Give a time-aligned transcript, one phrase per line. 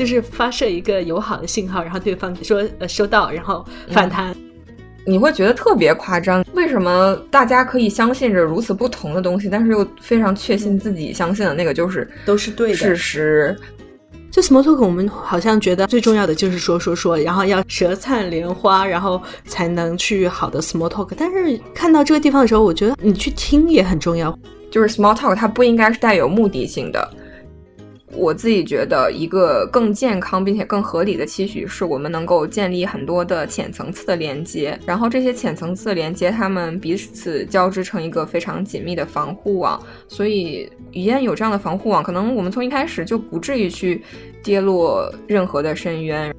[0.00, 4.34] 就是发射一个友好的信号，然后对方说呃收到，然后反弹。
[5.04, 13.54] 你会觉得特别夸张，为什么大家可以相信着如此不同的东西，但是又非常确信自己相信的那个就是都是对的事实？
[14.30, 21.10] 就 small talk，我们好像觉得最重要的就是说说说，然后要舌灿莲花，然后才能去好的 small talk。
[21.14, 24.34] 但是看到这个地方的时候，我觉得你去听也很重要。
[24.70, 27.10] 就是 small talk，它不应该是带有目的性的。
[28.12, 39.80] 我自己觉得，一个更健康并且更合理的期许，是我们能够建立很多的浅层次的连接，然后这些浅层次的连接，它们彼此交织成一个非常紧密的防护网。
[40.08, 44.02] 所以，语言有这样的防护网，可能我们从一开始就不至于去
[44.42, 46.34] 跌落任何的深渊。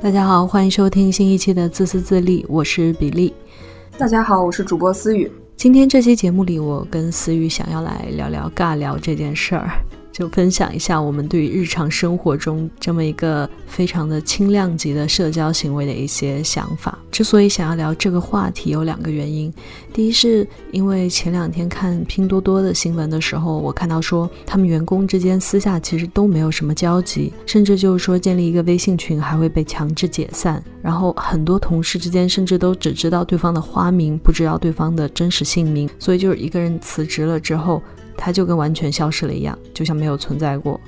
[0.00, 3.32] 大家好，欢迎收听新一期的自私自利，我是比利。
[3.98, 5.30] 大家好，我是主播思雨。
[5.54, 9.70] 今天这期节目里，我跟思雨想要来聊聊尬聊这件事儿。
[10.12, 16.96] 就分享一下我们对于日常生活中这么一个非常的轻量级的社交行为的一些想法。
[17.10, 19.52] 之所以想要聊这个话题，有两个原因。
[19.92, 30.62] 第一是因为前两天看拼多多的新闻的时候，我看到说他们员工之间私下其实都没有什么交集，甚至就是说建立一个微信群还会被强制解散。
[30.82, 35.88] 然后很多同事之间甚至都只知道对方的花名，不知道对方的真实姓名。
[35.98, 37.82] 所以就是一个人辞职了之后。
[38.16, 40.80] 它就跟完全消失了一样，就像没有存在过。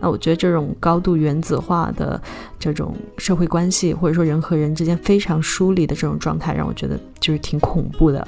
[0.00, 2.20] 那我觉得这种高度原子化的
[2.58, 8.26] 这种社会关系，或者说人和人之间非常疏离的这种状态，让我觉得就是挺恐怖的。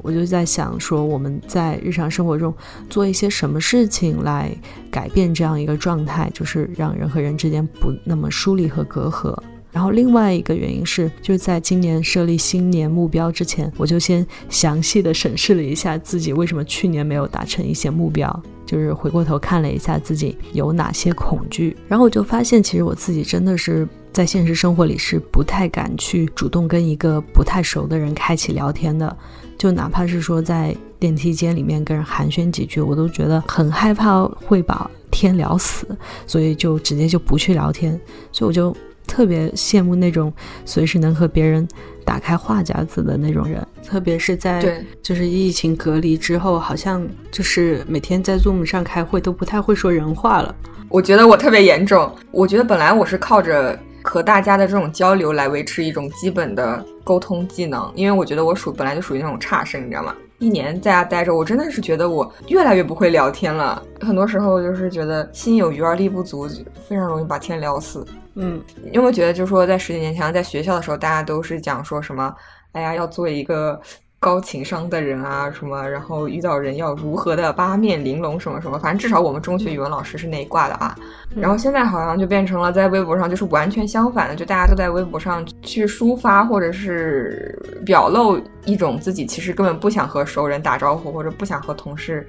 [0.00, 2.54] 我就在想说，我们在日常生活中
[2.88, 4.56] 做一些什么事情来
[4.92, 9.36] 改变这样一个状态，就是让人和人之间不那么疏离和隔阂。
[9.70, 29.14] 然后另外一个原因是，就是在今年设立新年目标之前，我就先详细的审视了一下自己为什么去年没有达成一些目标，就是回过头看了一下自己有哪些恐惧，然后我就发现，其实我自己真的是在现实生活里是不太敢去主动跟一个不太熟的人开启聊天的，
[29.58, 35.86] 就哪怕是说在电梯间里面跟人寒暄几句，我都觉得很害怕会把天聊死，
[36.26, 38.00] 所以就直接就不去聊天，
[38.32, 38.74] 所以我就。
[39.08, 40.32] 特别羡慕那种
[40.64, 41.66] 随时能和别人
[42.04, 50.54] 打开话匣子的那种人，特别是在就是疫情隔离之后，好像就是每天在 Zoom 上开会都不太会说人话了。
[50.88, 52.14] 我觉得我特别严重。
[52.30, 60.14] 我觉得本来我是靠着和大家的这种交流来维持一种基本的沟通技能，因为我觉得我属本来就属于那种差生，你知道吗？
[60.38, 63.82] 一年在家待着，我真的是觉得我越来越不会聊天了。
[64.00, 66.48] 很多时候就是觉得心有余而力不足，
[66.88, 68.06] 非常容易把天聊死。
[68.40, 72.32] 嗯，你有没有觉得就是说，在十几年前，在学校的时候，大家都是讲说什么，
[72.70, 73.80] 哎呀，要做一个
[74.20, 80.96] 高情商的人啊，什么，然后遇到人要如何的八面玲珑，什么什么，反正至少我们中学语文老师是那一挂的啊。
[81.34, 92.24] 然后现在好像就变成了在微博上就是完全相反的，就大家都在微博上去抒发或者是表露一种自己其实根本不想和熟人打招呼，或者不想和同事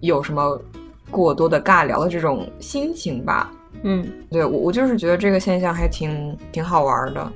[0.00, 0.60] 有什么
[1.08, 3.48] 过多的尬聊的这种心情吧。
[3.82, 7.32] 嗯，对我我就是觉得这个现象还挺挺好玩的。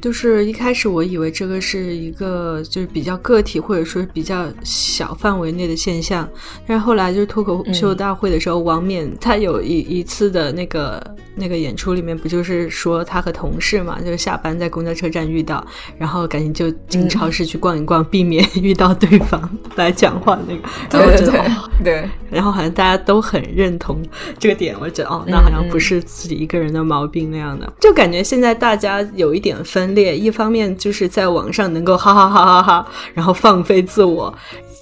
[0.00, 6.26] 就是一开始我以为这个是一个就是比较个体或者说比较小范围内的现象，
[6.66, 15.62] 但是后来就是脱口秀大会的时候，王冕他有一一次的那个那个演出里面，不就是说他和同事嘛，就是下班在公交车站遇到，
[15.98, 20.62] 然后赶紧就进超市去逛一逛，避免 遇到对方来讲话那个。
[20.88, 21.50] 对对
[21.84, 22.08] 对。
[22.30, 24.00] 然后好像大家都很认同
[24.38, 29.89] 这个点，我觉得哦，那好像不是自己一个人的毛病那样的，就感觉现在大家有一点分。
[29.94, 34.32] 裂，一方面就是在网上能够哈哈哈哈哈，然后放飞自我，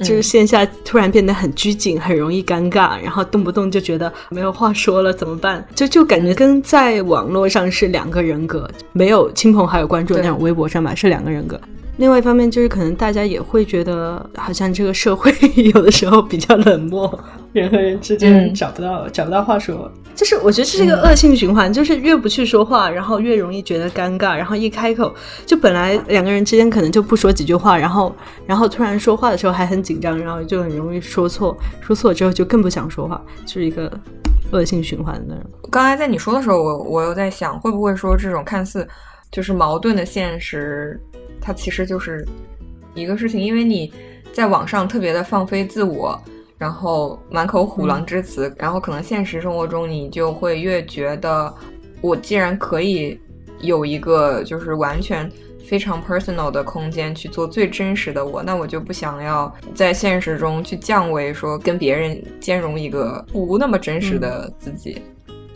[0.00, 5.66] 就是线下突然变得很拘谨，很容易尴尬，然后动不动就觉得没有话说了怎么办？
[5.74, 11.60] 就就感觉跟在网络上是两个人格，没有亲朋好友关注那种微博上吧是两个人格。
[11.98, 15.32] 另外一方面就是可能大家也会觉得，好像这个社会
[15.74, 17.18] 有的时候比较冷漠，
[17.52, 19.90] 人和人之间找不到找不到话说。
[20.14, 25.14] 就是我觉得这是一个恶性循环，就是越不去说话，然后越容易觉得尴尬，然后一开口，
[25.46, 28.14] 就本来两个人之间可能就不说几句话，然后
[28.46, 33.92] 然后突然说话的时候还很紧张，然后就很容易说错，说错之后就更不想说话，就是一个
[34.50, 35.36] 恶性循环的。
[35.70, 38.86] 刚才在你说的时候，我我又在想，会不会说这种看似
[39.30, 41.00] 就是矛盾的现实，
[41.40, 42.26] 它其实就是
[42.94, 43.92] 一个事情，因为你
[44.32, 46.20] 在网上特别的放飞自我。
[46.58, 51.54] 然后满口虎狼之词，然后可能现实生活中你就会越觉得，
[52.00, 53.16] 我既然可以
[53.60, 55.30] 有一个就是完全
[55.64, 65.00] 非常 personal 的空间去做最真实的我，那我就不想要在现实中去降维，说跟别人兼容一个不那么真实的自己。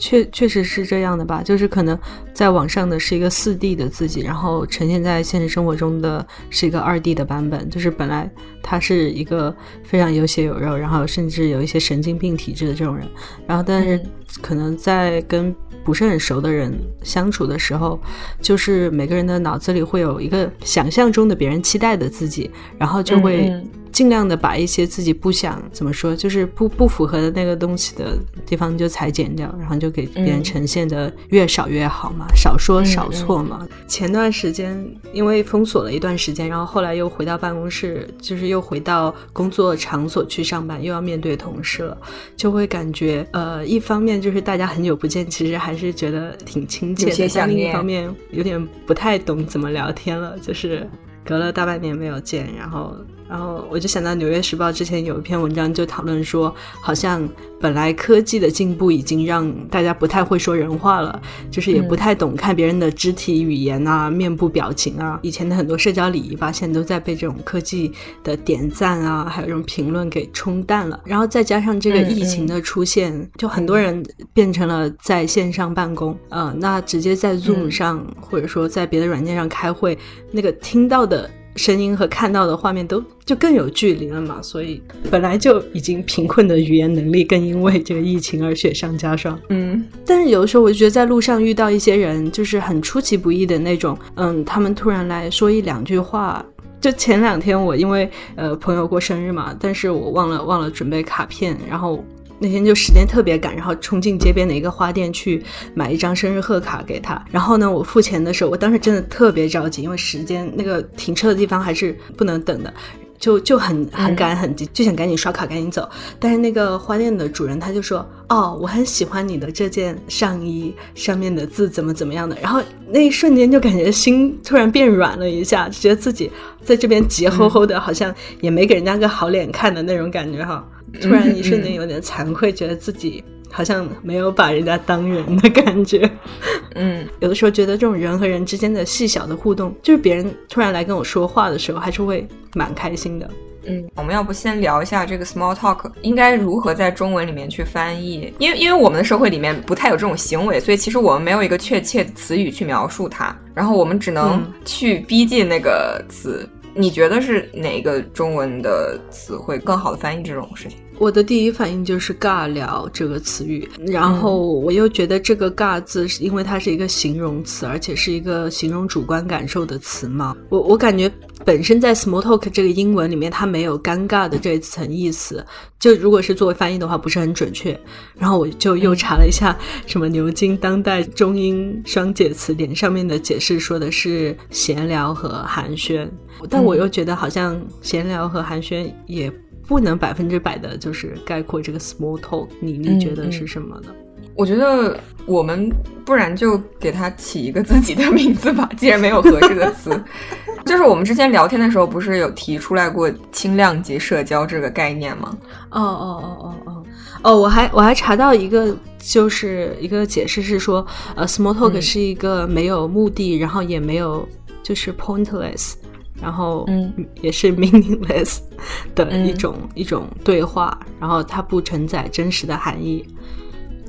[0.03, 1.97] 确确实是这样的吧，就是可能
[2.35, 7.71] 在网上的是一个四 D 的自己，然后呈现在现实生活中的是一个二 D 的版本。
[7.71, 8.29] 就是本来
[8.61, 9.55] 他是一个
[9.85, 13.07] 非常有血有肉，然后甚至有一些神经病体质的这种人，
[13.47, 14.05] 然后但是
[14.41, 18.01] 可能在跟不是很熟的人相处的时候，
[18.41, 23.53] 就是每个人的脑子里会有一个想象中的别人期待的自己，然后就会。
[23.93, 33.69] 尽量的把一些自己不想怎么说，就是不不符合的那个东西的地方就裁剪掉，然后就给别人呈现的越少越好嘛，少说少错嘛。
[33.87, 34.83] 前段时间
[35.13, 41.95] 因为封锁了一段时间，然后后来又回到办公室，就是又回到工作场所去上班，又要面对同事了，
[42.35, 50.89] 就会感觉呃，一方面就是大家很久不见，其实还是觉得挺亲切的，但另一方面有点不太懂怎么聊天了，就是
[51.25, 52.97] 隔了大半年没有见，然后。
[53.33, 57.27] 然后我就想到《纽约时报》之前有一篇文章，就讨论说，好像
[57.59, 61.19] 本来科技的进步已经让大家不太会说人话了，
[61.51, 65.19] 就是也不太懂看别人的肢体语言啊、面部表情啊。
[65.23, 67.91] 以前的很多社交礼仪吧，现在都在被这种科技
[68.23, 71.01] 的点赞啊，还有这种评论给冲淡了。
[71.03, 74.05] 然后再加上这个疫情的出现，就很多人
[74.35, 79.97] 变成了在线上办公，呃，那直接在 Zoom 上或者说在别的软件上开会，
[80.33, 81.31] 那个听到的。
[81.57, 89.39] 声音和看到的画面都就更有距离了嘛，所以本来就已经贫困的语言能力，更因为这个疫情而雪上加霜。
[89.51, 96.45] 嗯，但是有的时候我就觉得在路上遇到一些人，就是很出其不意的那种，嗯，他们突然来说一两句话。
[96.81, 102.05] 就前两天我因为呃朋友过生日嘛，但是我忘了忘了准备卡片，然后。
[102.43, 105.41] 那天就时间特别赶，然后冲进街边的一个花店去
[105.75, 107.25] 买一张生日贺卡给他。
[107.31, 112.75] 然后呢，我付钱的时候，我当时真的特别着急，因为时间那个停车的地方还是不能等的，
[113.23, 115.89] 就就很很赶很急，就想赶紧刷卡赶紧走。
[116.19, 126.29] 但是那个花店的主人他就说：“哦，我很喜欢你的这件上衣上面的字怎么怎么样的。”然后那一瞬间就感觉心突然变软了一下，觉得自己
[126.65, 130.67] 在这边急吼吼的，好像也没给人家个好脸看的那种感觉哈。
[131.01, 136.11] 突然一瞬间有点惭愧，觉得自己好像没有把人家当人的感觉。
[136.75, 143.31] 嗯，有的时候觉得这种人和人之间的细小的互动，就是别人突然来跟我说话的时候，还是会蛮开心的。
[143.65, 148.35] 嗯，我们要不先聊一下这个 small talk 应该如何在中文里面去翻译？
[148.39, 156.49] 因为因为我们的社会里面不太有这种行为，所以其实我们没有一个确切的词语去描述它，然后我们只能去逼近那个词。
[156.75, 160.79] 你觉得是哪个中文的词汇更好的翻译这种事情？
[161.03, 170.37] 我的第一反应就是“尬聊”这个词语，然后我又觉得这个“尬”字是因为它是一个形容词，而且是一个形容主观感受的词嘛。
[170.49, 171.11] 我我感觉
[171.45, 175.45] 本身在 “small talk” 这个英文里面，它没有尴尬的这一层意思。
[175.81, 177.77] 就如果是作为翻译的话，不是很准确。
[178.17, 179.59] 然后我就又查了一下
[179.89, 186.09] 什么牛津当代中英双解词典上面的解释，说的是闲聊和寒暄。
[186.49, 189.33] 但我又觉得好像闲聊和寒暄也。
[189.73, 192.47] 不能百分之百的，就是概括这个 small talk。
[192.61, 193.89] 你你觉得是什么呢？
[194.35, 195.71] 我觉得我们
[196.05, 198.69] 不然就给它起一个自己的名字吧。
[198.77, 199.91] 既然没有合适的词，
[200.67, 205.35] 就是我们之前聊天的时候，不是有提出来过轻量级社交这个概念吗？
[205.71, 206.85] 哦哦哦哦哦
[207.23, 210.87] 哦，我还我还查到一个，就是一个解释是说，
[211.17, 214.29] 呃，small talk 是一个没有目的，然后也没有
[214.63, 215.77] 就是 pointless。
[216.23, 218.39] 然后，嗯，也是 meaningless
[218.95, 223.05] 的一种一种对话，然后它不承载真实的含义。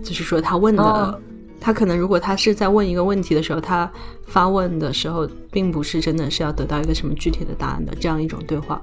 [0.04, 1.22] 就是说，他问的，
[1.62, 3.90] 他可能如果他是在问一个问题的时候，他
[4.28, 8.82] 发问的时候，并不是真的是要得到一个什么具体的答案的这样一种对话。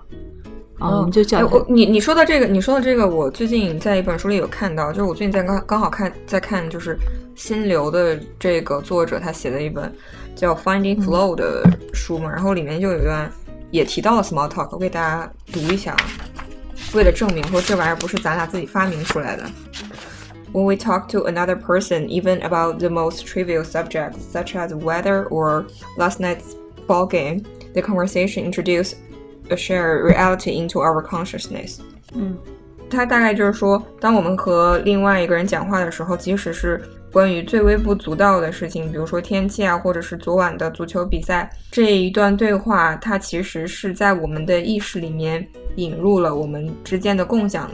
[0.79, 6.99] 哦，我们就讲，你你说的这个，你说的这个，我最近在一本书里有看到，就是我最近在刚刚好看在看，就是
[7.35, 9.95] 心流的这个作者他写的一本
[10.35, 13.31] 叫 Finding Flow 的书嘛，然后里面就有一段。
[13.72, 15.96] 也提到了 small talk，我给大家读一下，
[16.94, 19.44] 为了证明说这玩意儿不是咱俩自己发明出来的。
[20.54, 25.66] When we talk to another person, even about the most trivial subjects, such as weather or
[25.98, 26.56] last night's
[26.88, 27.44] ball game,
[27.74, 28.94] the conversation introduces
[29.50, 31.80] a shared reality into our consciousness.
[32.14, 32.38] 嗯，
[32.90, 36.82] 它大概就是说，当我们和另外一个人讲话的时候，即使是
[37.13, 47.69] 关于最微不足道的事情，比如说天气啊，或者是昨晚的足球比赛，这一段对话，它其实是在我们的意识里面引入了我们之间的共享、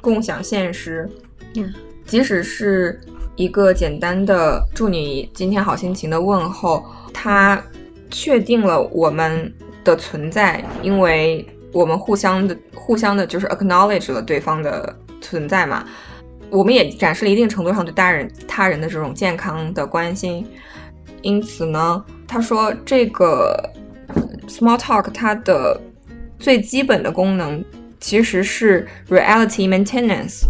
[0.00, 1.08] 共享现实。
[1.54, 1.72] 嗯，
[2.06, 3.00] 即使是
[3.36, 7.62] 一个简单的祝你今天好心情的问候，它
[8.10, 9.52] 确定了我们
[9.84, 15.86] 的存在，因为我们互相的互相的就是 acknowledge 了对方的存在嘛。
[16.52, 20.46] 我们也展示了一定程度上对大人他人的这种健康的关心。
[21.22, 23.56] 因此呢，他说这个
[24.46, 25.80] small talk 它的
[26.38, 27.64] 最基本的功能
[28.00, 30.42] 其实是 reality maintenance，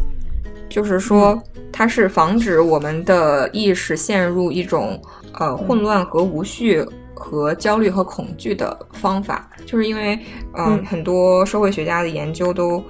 [0.69, 1.41] 就是说
[1.71, 5.01] 它是防止我们的意识陷入一种
[5.35, 9.49] 呃混乱和无序和焦虑和恐惧的方法。
[9.67, 10.19] 就是因为
[10.57, 12.83] 嗯很多社会学家的研究都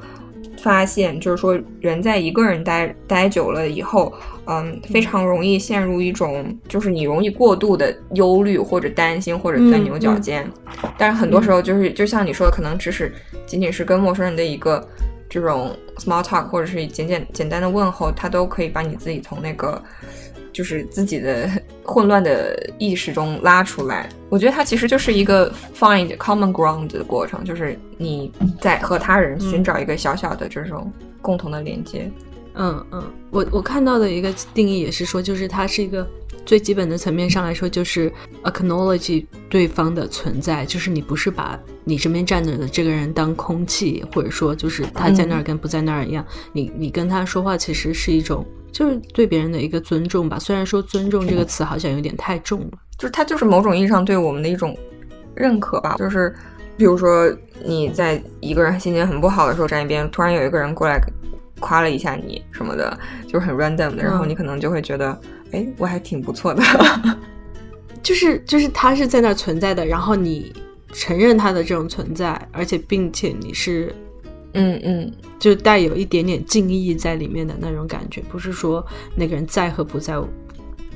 [0.62, 4.14] 发现，就是说人在一个人待待久了以后。
[4.44, 10.44] 嗯，非常容易陷入一种，就是你容易过度的忧虑或者担心或者钻牛角尖，
[10.98, 13.14] 但是很多时候就是就像你说的，可能只是
[13.46, 14.84] 仅仅是跟陌生人的一个
[15.30, 19.80] 这种 small talk，或者是简简简单的问候，他都可以把你自己从那个
[20.52, 21.50] 就是自己的
[21.82, 24.08] 混乱的意识中拉出来。
[24.28, 30.90] 我觉得它其实就是一个 find common ground 的过程，就是你在和他人寻找一个小小的这种
[31.20, 32.10] 共同的连接。
[32.54, 36.06] 嗯嗯，我我看到的一个定义也是说，就是它是一个
[36.44, 50.38] 最基本的层面上来说，就是 acknowledge 对方的存在，就是你不是把你身边站着的这个人当空气，或者说就是他在那儿跟不在那儿一样，你你跟他说话其实是一种就是对别人的一个尊重吧。
[50.38, 54.76] 虽然说尊重这个词好像有点太重了，就是他就是某种意义上对我们的一种
[55.34, 55.94] 认可吧。
[55.98, 56.34] 就是
[56.76, 57.30] 比如说
[57.64, 60.98] 你在一个人心情很不好的时候站一边，突然有一个人过来。
[61.64, 65.16] 夸了一下你什么的，就是很 random 的，然后你可能就会觉得，
[65.52, 66.60] 哎，我还挺不错的，
[68.02, 70.52] 就是就是他是在那存在的，然后你
[70.92, 73.94] 承认他的这种存在，而且并且你是，
[74.54, 78.84] 嗯嗯，就带有一点点敬意在里面的那种感觉，不是说
[79.16, 80.14] 那个人在和不在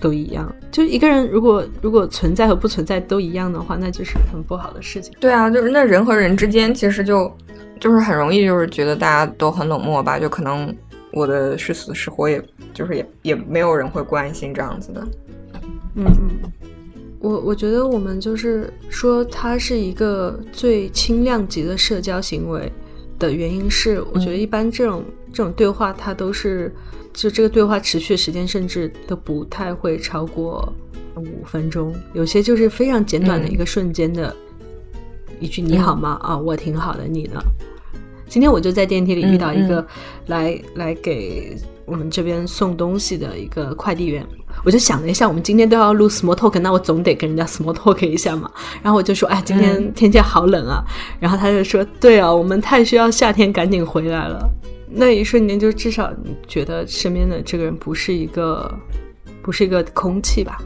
[0.00, 5.12] 都一样，就一个人如果如果存在和不存在都一样的话，那就是很不好的事情。
[5.20, 7.30] 对啊，就是那人和人之间其实就。
[7.78, 10.74] 就是很容易，就是觉得大家都很冷漠吧，就可能
[11.12, 15.06] 我的是死是活，也就是也也没有人会关心这样子的。
[15.94, 16.50] 嗯嗯，
[17.20, 22.72] 我我觉得我们就是说，它是一个最轻量级的社交行为
[23.18, 26.74] 的原因是，我觉得一般这种这种对话，它都是
[27.12, 30.72] 就这个对话持续的时间，甚至都不太会超过
[31.16, 34.34] 五分钟，有些就是非常简短的一个瞬间的。
[35.38, 36.18] 一句你好吗？
[36.22, 37.40] 啊，我挺好的，你呢？
[38.26, 39.86] 今天我就在电梯里遇到一个
[40.26, 41.56] 来来给
[41.86, 44.26] 我们这边送东西的一个快递员，
[44.64, 48.50] 我就想了一下，我们今天都要录 small talk，那我总得跟人家 small talk 一下嘛。
[48.82, 50.84] 然后我就说，哎，今天天气好冷啊。
[51.20, 54.50] 然后他就说，对啊，我们太需要夏天赶紧回来了。
[54.88, 58.72] 那一瞬间，就至少你觉得身边的这个人不是一个
[59.40, 60.60] 不是一个空气吧？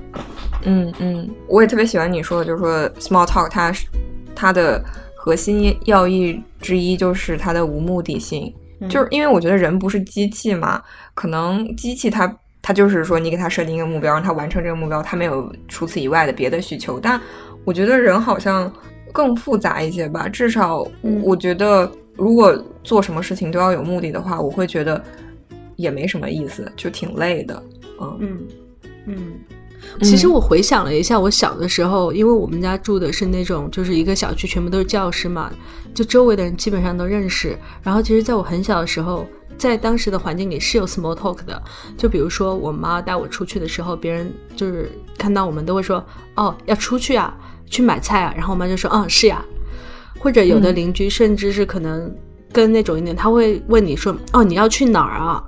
[0.65, 3.87] 嗯嗯，我也特别喜欢你说的，就是说 small talk，它是。
[4.33, 4.83] 它的
[5.15, 8.51] 核心要义之一就是它的无目的性，
[8.89, 10.83] 就是因为我觉得人不是机器嘛，
[11.15, 16.99] 可能机器它它就是说你给它设定一个目标，让它完成这个目标，它没有除此以外的别的需求。
[16.99, 17.21] 但
[17.65, 18.73] 我觉得人好像
[19.13, 20.87] 更复杂一些吧，至少
[21.23, 25.03] 我觉得如果做什么事情都要有目的的话，我会觉得
[25.77, 27.63] 也没什么意思，就挺累的。
[28.01, 28.49] 嗯嗯
[29.07, 29.60] 嗯。
[30.03, 35.51] 其实我回想了一下，我小的时候，因为我们家住的是那种，就是一个小区全部都是教师嘛，
[35.95, 37.59] 就周围的人基本上都认识。
[37.83, 39.27] 然后，其实在我很小的时候，
[39.59, 41.63] 在当时的环境里是有 small talk 的。
[41.97, 46.05] 就比如说，我妈带我出去的时候，别人就是看到我们都会说
[46.37, 49.45] ：“哦，要出去啊，去买菜啊。”然后我妈就说：“嗯，是呀。”
[50.19, 52.15] 或者有的邻居甚至是可能
[52.53, 55.43] 跟那种一点，他会问你说：“哦，你要去哪儿啊？”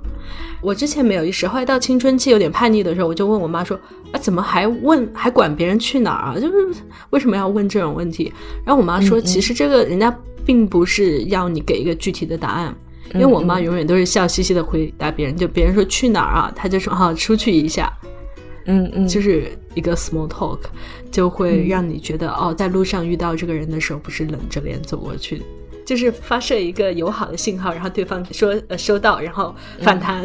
[0.61, 3.77] 我之前没有意识，后来到青春期有点叛逆的时候，我就问我妈说
[4.13, 6.39] ：“啊，怎么还问还管别人去哪儿啊？
[6.39, 8.31] 就是为什么要问这种问题？”
[8.65, 12.73] 然后我妈说：“其实这个人家并不是要你给一个具体的答案，
[13.13, 17.91] 因为我妈永远都是笑嘻嘻的回答别人，就别人说去哪儿啊，她就说啊出去一下，
[18.65, 20.59] 嗯嗯，就是一个 small talk，
[21.11, 25.41] 就会让你觉得哦，在路上遇到这个人的时候，不是冷着脸走过去，
[25.85, 30.23] 就是发射一个友好的信号，然后对方说呃收到，然后反弹。”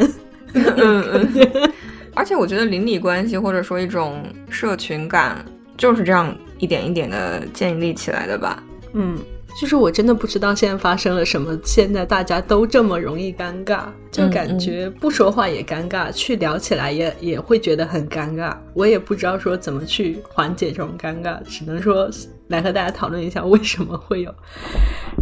[0.53, 1.71] 嗯嗯，
[2.15, 5.45] 而且我觉得邻里关系或者说一种社群感
[5.77, 8.63] 就是这样一点一点的建立起来的吧。
[8.93, 9.17] 嗯，
[9.59, 18.55] 就是我真的不知道现在发生了什么，现在大家都这么容易尴尬，就感觉不说话也尴尬，去聊起来也也会觉得很尴尬。
[18.73, 22.09] 我也不知道说怎么去缓解这种尴尬，只能说
[22.47, 24.33] 来和大家讨论一下为什么会有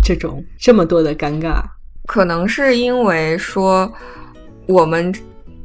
[0.04, 1.62] 这种这么多的尴尬。
[2.06, 3.92] 可能是因为说。
[4.70, 5.14] 我们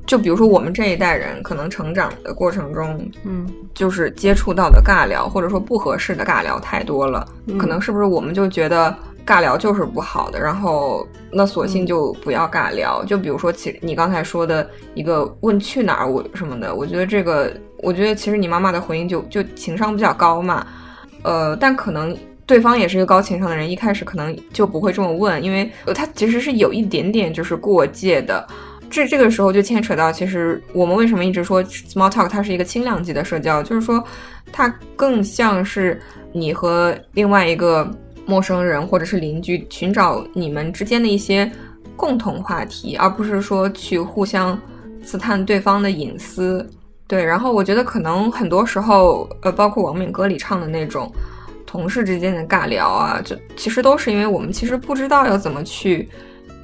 [0.07, 7.27] 就比如说我们这一代人，可能成长的过程中，嗯，就是接触到的尬聊或者说不合适的尬聊太多了，
[7.59, 8.95] 可能是不是我们就觉得
[9.25, 13.05] 尬聊就是不好的，然后那索性就不要尬聊。
[13.05, 20.67] 就比如说，其你刚才说的一个问去哪儿我什么的，我觉得这个，我觉得其实你妈妈的回应就就情商比较高嘛，
[21.23, 22.17] 呃，但可能。
[22.45, 28.47] 对方也是一个高情商的人，一开始可能就不会这么问，因为他其实是有一点点就是过界的。
[28.93, 34.05] 这这个时候就牵扯到，其实我们为什么一直说 small talk 它是一个轻量级的社交，就是说
[34.53, 35.99] 它更像是
[36.31, 37.91] 你和另外一个
[38.27, 41.51] 陌生人或者是邻居寻找你们之间的一些
[41.97, 44.61] 共同话题，而不是说去互相
[45.03, 46.69] 刺探对方的隐私。
[47.07, 51.11] 对，然后我觉得可能很多时候，呃，包括王敏歌里唱的那种。
[51.65, 56.07] 同事之间的尬聊啊，就其实都是因为我们其实不知道要怎么去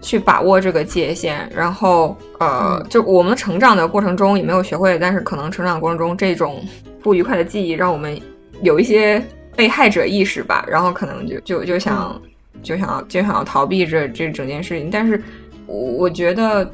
[0.00, 6.62] 去把握这个界限，然后呃，就我们成长的过程中也没有学会，但是可能成长过程中这种
[7.02, 8.20] 不愉快的记忆让我们
[8.62, 9.22] 有一些
[9.56, 12.20] 被害者意识吧，然后可能就就就想
[12.62, 15.22] 就想要就想要逃避这这整件事情，但是
[15.66, 16.70] 我我觉得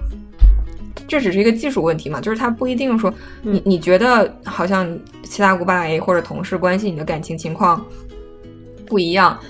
[1.09, 3.13] 这只是一个技术问题嘛，就是他不一定说
[3.43, 4.87] 你你觉得好像
[5.23, 7.85] 七大姑八大姨或者同事关系你的感情情况。
[8.87, 9.41] 不一样，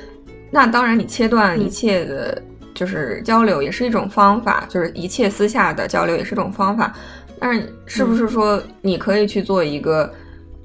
[0.48, 2.40] 那当然，你切断一切的，
[2.74, 6.92] 就是交流也是一种方法，就是一切私下的交流也是一种方法。
[7.38, 10.12] 但是，是不是说你可以去做一个，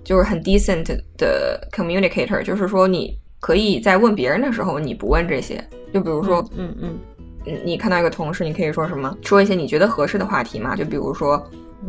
[0.03, 0.85] 就是很 decent
[1.17, 2.41] 的 communicator？
[2.41, 5.63] 就是说，你可以在问别人的时候，你不问这些。
[5.93, 6.97] 就比如说，嗯嗯，
[7.63, 9.15] 你看到一个同事，你可以说什么？
[9.23, 10.75] 说一些你觉得合适的话题嘛？
[10.75, 11.41] 就比如说，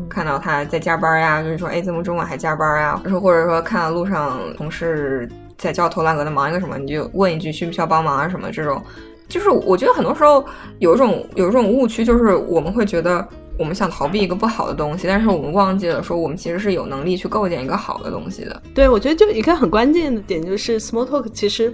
[0.09, 3.01] 看到他在加班呀，就是说，哎，怎么这么晚还加班呀？
[3.07, 5.29] 说或者说，看到路上同事。
[5.59, 8.83] 在焦头烂额的忙一个什么，你就问一句需不需要帮忙啊什么这种，
[9.31, 10.45] 就是我觉得很多时候
[10.81, 18.63] 有一种有一种误区，就是我们会觉得我们想逃避一个不好的东西，但是我们忘记了说我们其实是有能力去构建一个好的东西的。
[18.75, 21.73] 对，我觉得就一个很关键的点就是 small talk 其实。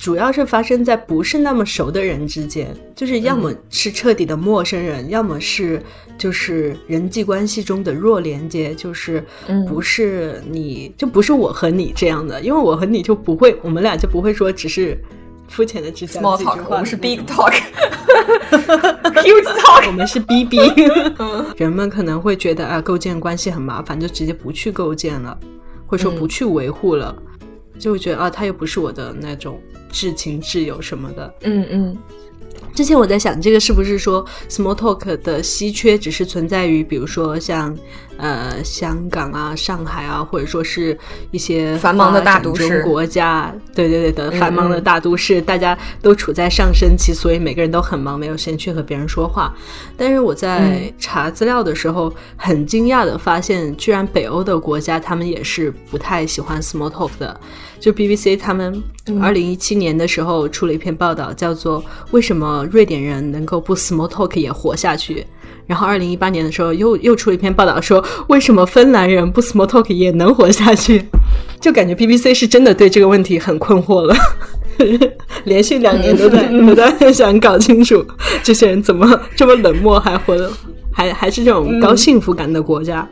[0.00, 5.82] 主要是发生在不是那么熟的人之间，就是要么是彻底的陌生人，要么是
[6.16, 9.20] 就是人际关系中的弱连接，就是
[9.66, 14.96] 不是你就不是我和你这样的，因为我和你就不会，我们俩就不会说只是
[15.48, 17.62] 肤浅的只讲几句话，我们是 big talk，huge
[19.42, 20.58] talk， 我们是 B B。
[21.56, 25.36] 人们可能会觉得啊，构建关系很麻烦，就直接不去构建了，
[25.86, 27.14] 或者说不去维护了。
[27.78, 31.34] 就会觉得啊，他又不是我的那种至亲挚友什么的。
[31.42, 31.96] 嗯嗯。
[32.74, 37.76] 之前我在想，这个是不是说 small talk 的稀缺只是存在于，比如说像
[38.18, 40.96] 呃香港啊、上海啊，或者说是
[41.32, 49.52] 一些繁忙的大都市国家，对对对的繁忙的大都市，大家都处在上升期，所以每个人都很忙，没有时间去和别人说话。
[49.96, 57.40] 但是我在查资料的时候，很惊讶的发现，居然北欧的国家他们也是不太喜欢 small talk 的。
[57.80, 58.82] 就 BBC 他们
[59.20, 65.14] 二零一七年的时候出了一篇报道，叫做《为什么瑞典人能够不 small talk 也活下去》。
[65.66, 71.04] 然后二零一八年的时候又又出了一篇报道，说为什么芬兰人不 small talk 也能活下去。
[71.60, 74.14] 就感觉 BBC 是真的对这个问题很困惑了，
[75.44, 78.04] 连续两年都在 都在想搞清楚
[78.42, 80.50] 这些人怎么这么冷漠还活得
[80.92, 83.06] 还还是这种高幸福感的国家。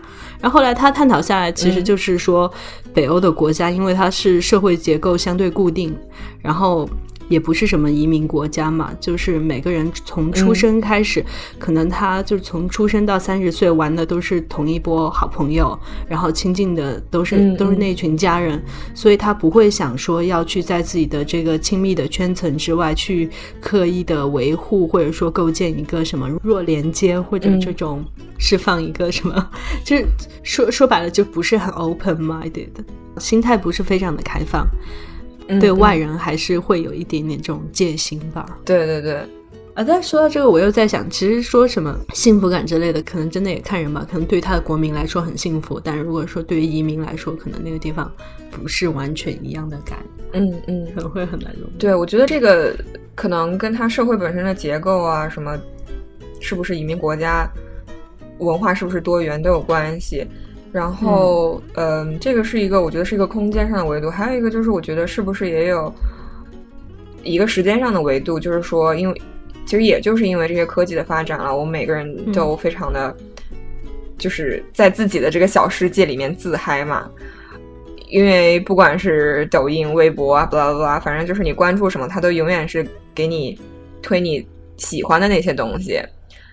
[0.46, 2.48] 然后后来他探讨下来，其实就是说，
[2.94, 5.92] 北欧的国家因为它是社会结构相对固定，
[6.40, 6.88] 然后。
[7.28, 11.24] 也不是什么移民国家嘛，就是每个人从出生开始，
[11.58, 18.62] 可能他就是从出生到三十岁玩的都是同一波好朋友，然后亲近的都是都是那群家人，
[18.94, 23.28] 所以他不会想说要去在自己的这个亲密的圈层之外去
[23.60, 28.04] 刻意的维护，或者说构建一个什么弱连接，或者这种
[28.38, 29.50] 释放一个什么，
[29.84, 30.06] 就是
[30.42, 32.68] 说说白了就不是很 open minded，
[33.18, 34.66] 心态不是非常的开放。
[35.60, 38.58] 对外人还是会有一点点这种戒心吧。
[38.64, 39.14] 对对对，
[39.74, 44.06] 啊，但说到这个，我又在想，其实说什么幸福感之类的，可能真的也看人吧。
[44.10, 48.10] 可能对他的国民来说很幸福，但如果说对于移民来说，可能那个地方
[48.50, 49.98] 不是完全一样的感。
[50.32, 51.70] 嗯嗯，可能会很难融。
[51.78, 52.76] 对，我觉得这个
[53.14, 55.56] 可能跟他社会本身的结构啊，什么
[56.40, 57.48] 是不是移民国家，
[58.38, 60.26] 文化是不是多元都有关系。
[60.72, 64.10] 然后，嗯，这个是一个，我觉得是一个空间上的维度。
[64.10, 65.90] 还有一个就是，我觉得是不是也有
[67.22, 68.38] 一个时间上的维度？
[68.38, 69.22] 就是说，因为
[69.64, 73.16] 其实也就是因为这些科技的发展了，我们每个人都非常的，
[74.18, 77.08] 就是在自己的这个小世界里面自嗨嘛。
[78.08, 83.58] 因为不管是抖音、微博啊，巴拉巴拉，反正就是你关注什么，它都永远是给你
[84.02, 85.98] 推你喜欢的那些东西。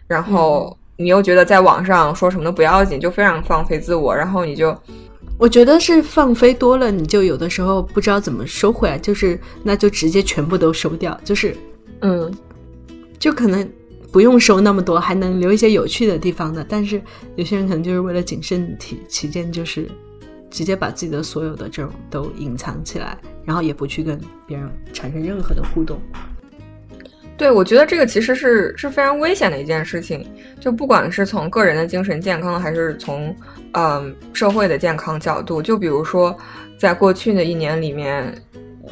[0.07, 0.77] 然后。
[0.97, 4.75] 你又觉得在网上说什么都不要紧，就非常放飞自我，然后你就。
[5.39, 11.57] 我觉得是放飞多了，你就有的时候不知道怎么收回来，就是那就直接全部都收掉，就是，
[12.01, 12.31] 嗯，
[13.17, 13.67] 就可能
[14.11, 16.63] 不用收那么多，还能留一些有趣的地方的。
[16.69, 17.01] 但是
[17.35, 19.89] 有些人可能就是为了谨慎起起见，就是
[20.51, 25.99] 直接把自己的所有的这种都隐藏起来，然后也不去跟别人产生任何的互动。
[27.43, 30.25] 对，我觉得这个其实是是非常危险的一件事情。
[30.61, 33.35] 就不管是从个人的精神健康，还是从
[33.73, 36.33] 嗯社会的健康角度，就比如说
[36.77, 38.33] 在过去的一年里面，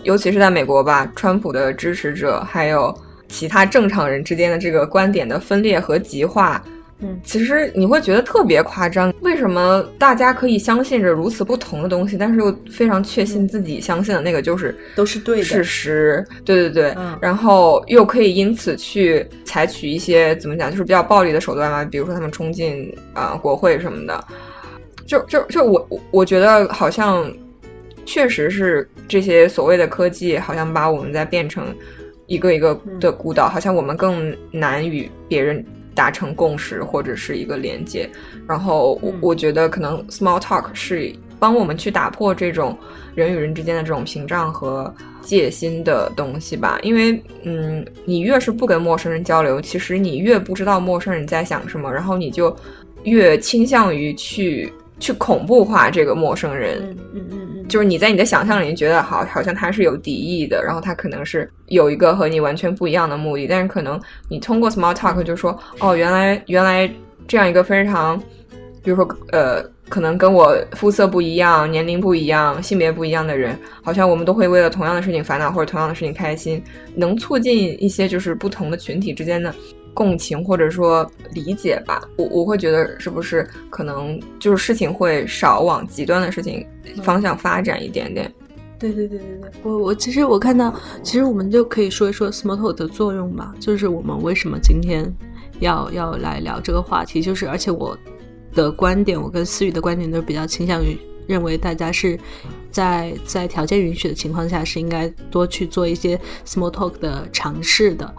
[0.04, 2.94] 尤其是在美国吧，川普的支持者还有
[3.30, 6.62] 其他正常人之间的这个观点的分裂和极化。
[7.02, 9.14] 嗯，其实你会觉得特别夸张。
[9.22, 16.26] 为什么大家可以相信着如此不同的东西，但是又非常确信自己相信的那个就是都是对的事实？
[16.46, 24.24] 对对对，嗯，然后又可以因此去采取一些怎么讲，就是比较暴力的手段嘛，比如说他们冲进啊国会什么的。
[25.08, 27.30] 就就就我我觉得好像
[28.06, 31.76] 确实是这些所谓的科技，好像把我们在变成
[32.28, 35.66] 一个一个的孤岛，好像我们更难与别人。
[35.94, 38.10] 达成共识或者是一个连接，
[38.48, 42.78] 然后我我觉得可能 small talk 是帮我们去打破这种
[43.16, 46.80] 人与人之间的这种屏障和戒心的东西吧。
[46.82, 52.56] 因为嗯，你越是不跟陌生人交流，其实你越不知道陌生人在想什么，然后你就
[53.04, 54.72] 越倾向于去。
[55.02, 66.90] 去恐怖化这个陌生人，嗯嗯嗯嗯，就是你在你的想象里觉得好，好像他是有敌意的，然后他可能是有一个和你完全不一样的目的，但是可能你通过 small talk 就说，哦，原来原来
[67.28, 68.18] 这样一个非常，
[68.84, 76.64] 比如说呃，可能跟我肤色不一样、年龄不一样、性别不一样的人，好像我们都会为了同样的事情烦恼或者同样的事情开心，
[76.96, 79.54] 能促进一些就是不同的群体之间的。
[79.94, 86.66] 共情或者说理解吧，我我会觉得是不是可能就是事情会少往极端的事情
[87.04, 88.32] 方向发展一点点。
[88.80, 90.74] 对对对对对，我我其实我看到，
[91.04, 95.06] 其实我们就可以说一说 small talk 的作用吧，就是我们为什么今天
[95.60, 97.96] 要要来聊这个话题，就是而且我
[98.56, 102.20] 的观点，我跟思雨的观点都比较倾向于认为大家是
[102.72, 108.12] 在在条件允许的情况下是应该多去做一些 small talk 的尝试的。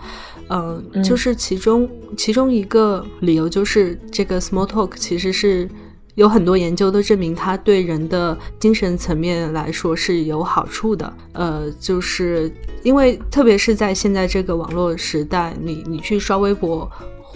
[0.48, 5.68] 嗯，就是其中其中一个理由就是这个 small talk 其实是
[6.14, 11.12] 有很多研究都证明它对人的精神层面来说是有好处的。
[11.32, 12.52] 呃，就是
[12.82, 16.90] 因为特别是在现在这个网络时代，你你去刷微博。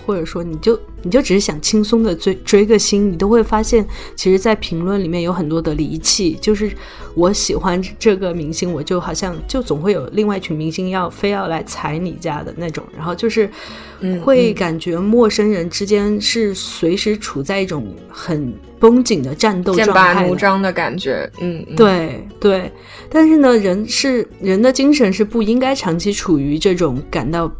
[0.06, 6.38] 或者说，你就你就只是想轻松的追追个星，你都会发现，其实，在评论里面有很多的离弃。
[6.40, 6.70] 就是
[7.14, 12.84] 我喜欢这个明星，我就好像就总会有另外一群明星要非要来踩你家的那种。
[12.96, 13.50] 然后就是，
[14.22, 21.28] 会感觉陌生人之间是随时处在一种很绷紧的战斗状态，剑拔弩张的感觉。
[21.40, 22.70] 嗯，对对。
[23.10, 27.50] 但是呢，人是人的精神是不应该长期处于这种感到。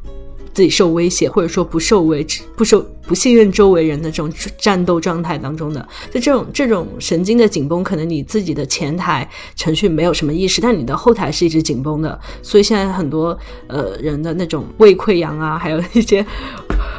[0.57, 12.19] 自己受威胁，或者说不受威、不受不信任周围人的这种战斗状态当中的，就这种这种神经的紧绷，可能你自己的前台程序没有什么意识，但你的后台是一直紧绷的。
[12.41, 16.25] 所以现在很多呃人的那种胃溃疡啊，还有一些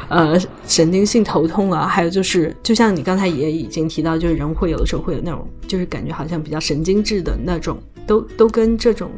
[0.08, 9.10] 呃神经性头痛啊，还有就是就像你刚才也已经提到，就是人会有的时候会有那种就是感觉好像比较神经质的那种，都都跟这种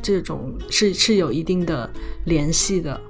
[0.00, 1.90] 这种是是有一定的
[2.22, 3.00] 联系的。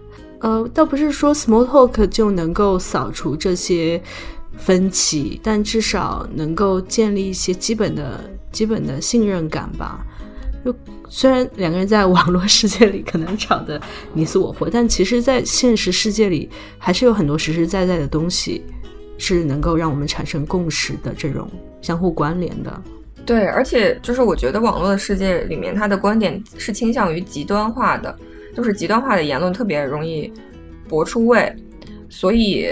[0.41, 4.03] 呃，倒不是说 small talk 就能够扫除这些
[4.57, 10.05] 分歧，但至少能够建立一些基本的基本的信任感吧。
[10.65, 10.75] 就
[11.09, 13.81] 虽然两个人在网络世界里可能吵得
[14.13, 16.49] 你死我活，但其实，在现实世界里，
[16.79, 18.63] 还是有很多实实在在的东西
[19.17, 21.49] 是能够让我们产生共识的，这种
[21.81, 22.83] 相互关联的。
[23.25, 28.15] 对，而且就是我觉得网络的世界里面，他的观点是倾向于极端化的。
[28.55, 30.33] 就是极端化的言论特别容易
[30.89, 31.55] 博出位，
[32.09, 32.69] 所以，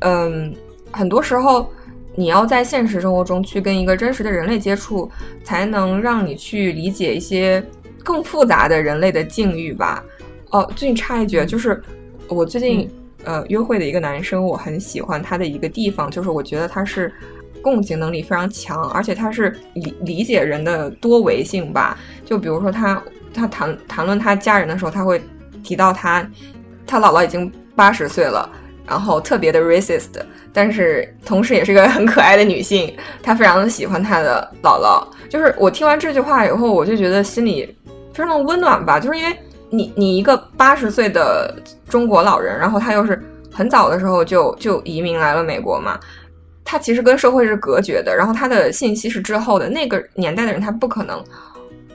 [0.00, 0.54] 嗯，
[0.90, 1.70] 很多时候
[2.14, 5.10] 你要在现实生活中去跟一个真实的人类接触，
[5.42, 7.64] 才能让你去理解一些
[8.02, 10.04] 更复杂的人类的境遇吧。
[10.50, 11.82] 哦，最近插一句，就是
[12.28, 12.90] 我最近
[13.24, 17.12] 呃约会的一个男生，我很喜欢他的一个地方，就是我觉得他是
[17.62, 21.98] 共情能力非常强，而且他是理理解人的多维性吧。
[22.24, 23.02] 就比如说他。
[23.34, 25.22] 他谈谈论他家人的时候，他会
[25.62, 26.26] 提到他
[26.86, 28.50] 他姥姥已经八十岁了，
[28.86, 30.08] 然后特别的 racist，
[30.52, 32.92] 但是同时也是一个很可爱的女性，
[33.22, 35.06] 他非常的喜欢他的姥姥。
[35.28, 37.76] 就是我听完这句话以后，我就觉得心里
[38.12, 38.98] 非常的温暖吧。
[38.98, 39.38] 就是因为
[39.70, 41.54] 你你一个八十岁的
[41.86, 43.22] 中国老人，然后他又是。
[43.50, 45.98] 很早的时候就就移民来了美国嘛，
[46.70, 49.70] 他其实跟社会是隔绝的，然后他的信息是滞后的。
[49.70, 51.24] 那个年代的人他不可能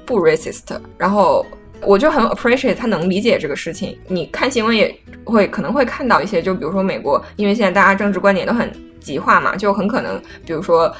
[0.04, 0.64] 不 racist，
[0.98, 1.46] 然后
[1.82, 3.96] 我就很 appreciate 他能理解这个事情。
[4.08, 10.92] 你看新闻也会可能会看到一些，就比如说美国，因为现在大家政治观点都很极化嘛，就很可能比如说。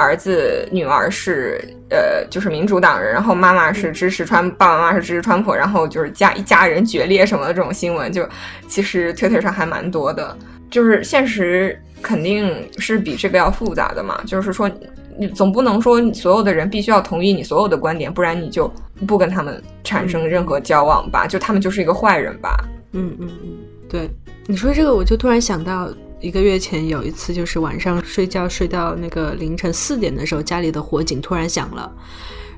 [0.00, 1.60] 儿子、女儿是
[1.90, 8.24] 呃，就是民主党人，然后妈妈是支持川，爸爸妈妈是支持川普，然后就是家一家人决裂什么的这种新闻，就
[8.68, 10.38] 其实 Twitter 上还蛮多的。
[10.70, 14.70] 就是现实肯定是比这个要复杂的嘛，就是说
[15.18, 18.70] 你总不能说所有的人必须要同意你所有的观点，不然你就
[19.06, 22.64] 不跟他们产生任何交往吧，就他们就是一个坏人吧。
[22.92, 23.50] 嗯嗯嗯，
[23.88, 24.08] 对，
[24.46, 25.88] 你说这个我就突然想到。
[26.20, 31.88] 一个月前有一次，就是晚上睡觉睡到那个凌晨四点的时候，家里的火警突然响了。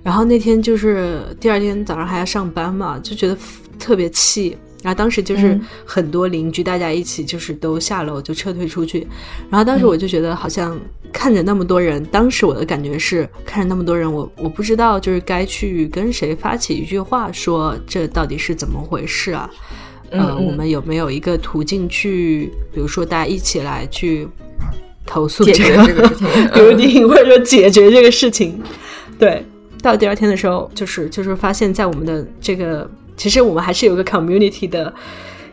[0.03, 3.37] 然后那天就是第二天早上还要上班嘛，就觉得
[3.79, 4.57] 特别气。
[4.83, 9.07] 然后当时就是很多邻居大家一起就是都下楼就撤退出去。
[9.51, 10.79] 然后当时我就觉得好像
[11.13, 19.51] 看着那么多人，当时我的感觉是看着那么多人，我我不知道就是该去跟谁发起一句话，说这到底是怎么回事啊？
[20.11, 24.27] 呃，我们有没有一个途径去，比如说大家一起来去
[25.07, 28.61] 投诉这个这个事情， 有点或者说解决这个事情？
[29.21, 29.45] 对，
[29.81, 34.91] 到第二天的时候，就是就是发现，在我们的这个，其实我们还是有个 community 的，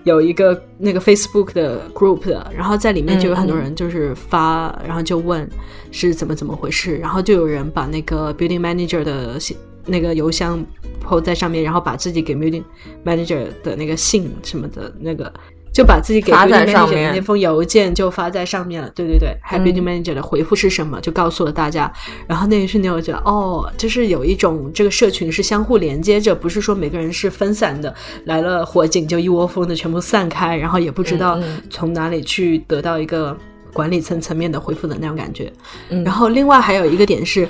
[0.06, 5.45] 有一个那个 Facebook 的 group 的，然后在里面就有很多人就是发，然后就问
[5.91, 10.65] 是怎么怎么回事，然后就有人把那个 building manager 的信那个邮箱。
[11.03, 12.63] po 在上面，然后把自己给 building
[13.06, 15.32] manager 的那个信什么的那个，
[15.78, 18.90] 就把自己给 building manager 那封邮件就发在上面了。
[18.96, 21.94] 对对对，还有 building manager 的回复是什么，就告诉了大家。
[22.26, 27.94] 然后那一瞬间，我觉得哦，就是有一种这个社群是相互连接着，不是说每个人是分散的，
[28.26, 33.38] 来了火警就一窝蜂的全部散开，然后也不知道从哪里去得到一个
[33.78, 35.54] 管理层层面的回复的那种感觉。
[35.90, 37.48] 嗯然后另外还有一个点是。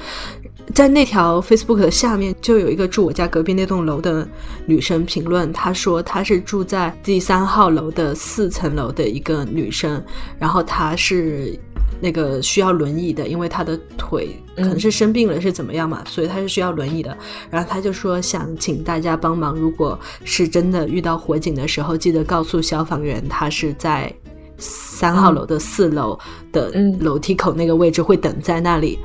[0.73, 4.27] 在那条 Facebook 的下面，就有一个住我家隔壁那栋楼的
[4.65, 10.03] 女生评论，她说她是住在第三号楼的四层楼的一个女生，
[10.37, 11.57] 然后她是
[12.01, 17.17] 那个需要轮椅的，因为她的腿可能是生病了是怎么样嘛，所以她是需要轮椅的。
[17.49, 24.13] 然后她就说想请大家帮忙，如果是真的遇到火警的时候，记得告诉消防员，她是在
[24.57, 26.17] 三号楼的四楼
[26.51, 28.97] 的楼梯口那个位置会等在那里。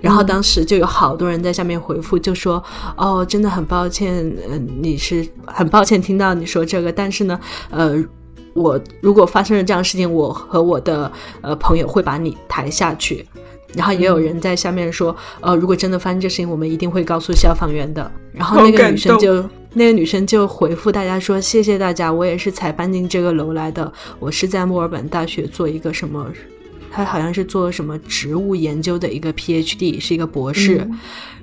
[0.00, 2.62] 然后当时就有好多人在下面回复，就说
[2.96, 7.38] ：“哦，真的很抱歉，嗯，你是很抱歉听到你说这个，但是呢，
[7.70, 7.94] 呃，
[8.54, 11.10] 我如果发生了这样的事情，我和我的
[11.40, 13.26] 呃朋友会把你抬下去。”
[13.74, 18.10] 然后也有人在下面说：“呃，如果真的发生这事情，我们一定会告诉消防员的。
[18.32, 26.26] ”然后那个女生就那个女生就回复大家说：“谢谢大家，我也是才搬进这个楼来的，我是在墨尔本大学做一个什么。”
[26.94, 30.86] 他好像是做什么植物研究的一个 PhD，是一个博士，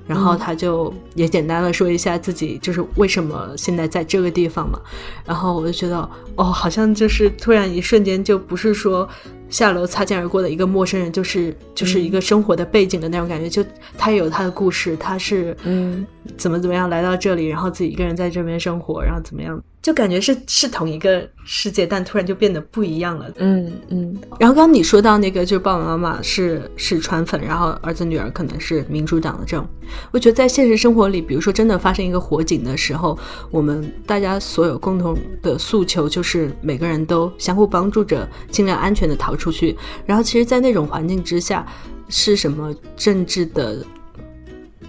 [0.09, 4.77] 然后他就也简单的说一下自己就是为什么现在在这个地方嘛，
[5.25, 5.97] 然后我就觉得
[6.35, 9.07] 哦，好像就是突然一瞬间就不是说。
[9.49, 13.67] 下楼擦肩而过的一个陌生人，就是就是一个生活的背景的那种感觉，就
[13.97, 16.05] 他也有他的故事，他是嗯。
[16.37, 23.25] 怎么怎么样来到这里，然后自己一个人在这边生活，然后怎么样，就感觉是是同一个世界，但突然就变得不一样了。
[23.37, 24.15] 嗯嗯。
[24.39, 29.67] 然后刚刚你说到那个，就是爸爸妈妈是是川粉，然后儿子女儿可能是民主党的这种，
[30.11, 33.17] 我觉得在现实生活里，比如说真的发生一个火警的时候，
[33.49, 39.35] 我们大家所有共同的诉求就是每个人都相互帮助着，尽量安全的逃。
[39.39, 41.65] 出去，然后其实，在那种环境之下，
[42.09, 43.85] 是什么政治的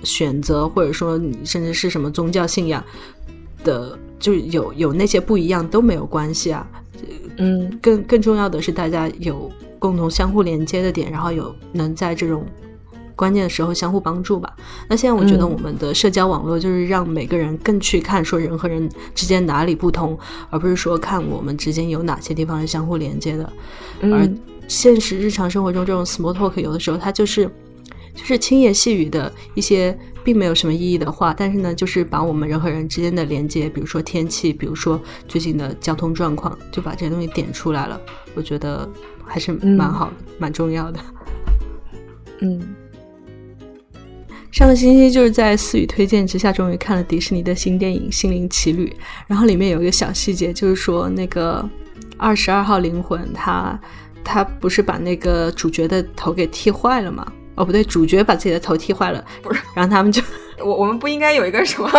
[0.02, 2.84] 选择，或者说你甚至是什么宗教信仰
[3.64, 6.66] 的，就有有那些不一样都没有关系啊。
[7.36, 12.44] 嗯，更更重要的是，大家有共同相互连接的点，然后有能在这种。
[13.16, 14.50] 关键的时候相互帮助吧。
[14.88, 20.18] 那现在我觉得我们的社交网络就是让每个人更去看说人和人之间哪里不同，
[20.48, 23.52] 而不是说看我们之间有哪些地方是相互连接的。
[24.04, 24.26] 而
[24.68, 27.46] 现实日常生活中这种 small talk 有的时候它就是
[28.14, 38.00] 就是轻言细语的一些并没有什么意义的话，但是呢，就是把我们人和人之间的连接，比如说天气，比如说最近的交通状况，就把这些东西点出来了。
[38.34, 38.88] 我觉得
[39.24, 41.00] 还是蛮好的，蛮重要的。
[42.40, 42.60] 嗯。
[44.50, 48.86] 上个星期就是在思雨推荐之下，终于看了迪士尼的新电影《心灵奇旅》。
[49.28, 51.66] 然后里面有一个小细节，就是说那个
[52.18, 53.80] 二十二号灵魂，他
[54.24, 57.24] 他不是把那个主角的头给剃坏了吗？
[57.56, 59.60] 哦，不对，主角把自己的头剃坏了，不是？
[59.74, 60.22] 然后他们就，
[60.64, 61.90] 我我们不应该有一个什么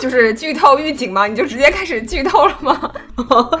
[0.00, 1.26] 就是剧透预警吗？
[1.26, 2.92] 你就直接开始剧透了吗？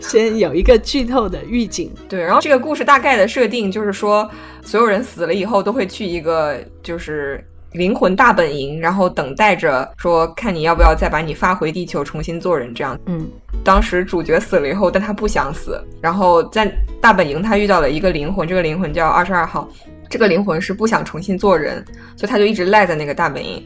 [0.00, 1.92] 先有一个剧透的预警。
[2.08, 4.30] 对，然后这个故事大概的设定就是说，
[4.62, 12.98] 所有人死了以后都会去一个就是灵魂大本营，然后等待着说看你要不要再把你发回地球重新做人这样。
[13.06, 13.28] 嗯，
[13.62, 19.68] 当时主角死了以后，但他不想死，然后在大本营他遇到了一个灵魂，这个灵魂叫二十二号，
[20.08, 21.84] 这个灵魂是不想重新做人，
[22.16, 23.62] 所以他就一直赖在那个大本营，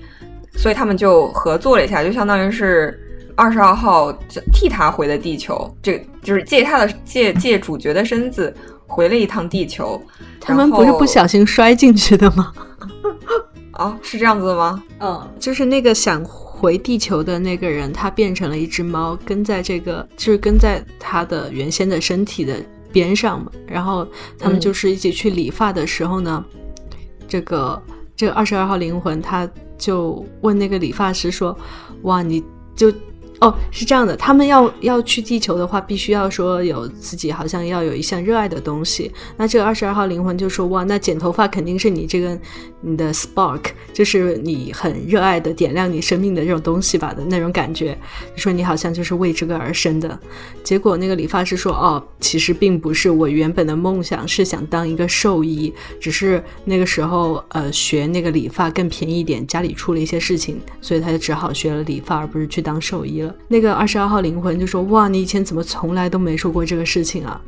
[0.57, 3.05] 所以他们就合作了一下，就相当于是。
[3.41, 4.13] 二十二号
[4.53, 8.53] 替他回了地球，这就是借他的借借主角的身子
[8.85, 10.03] 回了一趟地球。
[10.41, 12.53] 他们不是不小心摔进去的吗？
[13.73, 14.83] 啊，是这样子的吗？
[15.01, 22.57] 嗯，就是那个想回地球的那个人，他变成了一只猫，跟在这个就是跟在他的原先的身体的
[22.93, 23.51] 边上嘛。
[23.67, 24.07] 然后
[24.39, 26.45] 他们就是一起去理发的时候呢，
[27.29, 27.83] 这个
[28.17, 31.57] 这个二十二号灵魂他就问那个理发师说
[32.03, 32.43] ：“哇，你
[32.75, 32.93] 就。”
[33.41, 39.13] 哦，是这样的，他们要要去地球的话，必须要说有自己好像要有一项热爱的东西。
[39.37, 42.37] 那这个二十二号灵魂就说：“哇，那剪头发肯定是你这个
[42.81, 43.61] 你的 spark，
[43.93, 47.97] 就是你很热爱的点亮你生命的这种东西吧的那种感觉。
[48.35, 50.19] 说你好像就是为这个而生的。”
[50.65, 67.41] 结果那个理发师说：“哦，其实并不是，我原本的梦想是想当一个兽医，只是那个时候呃学那个理发更便宜一点，家里出了一些事情，所以他就只好学了理发，而不是去当兽医了。”那个二十二号灵魂就说：“哇，你以前怎么从来都没说过这个事情啊？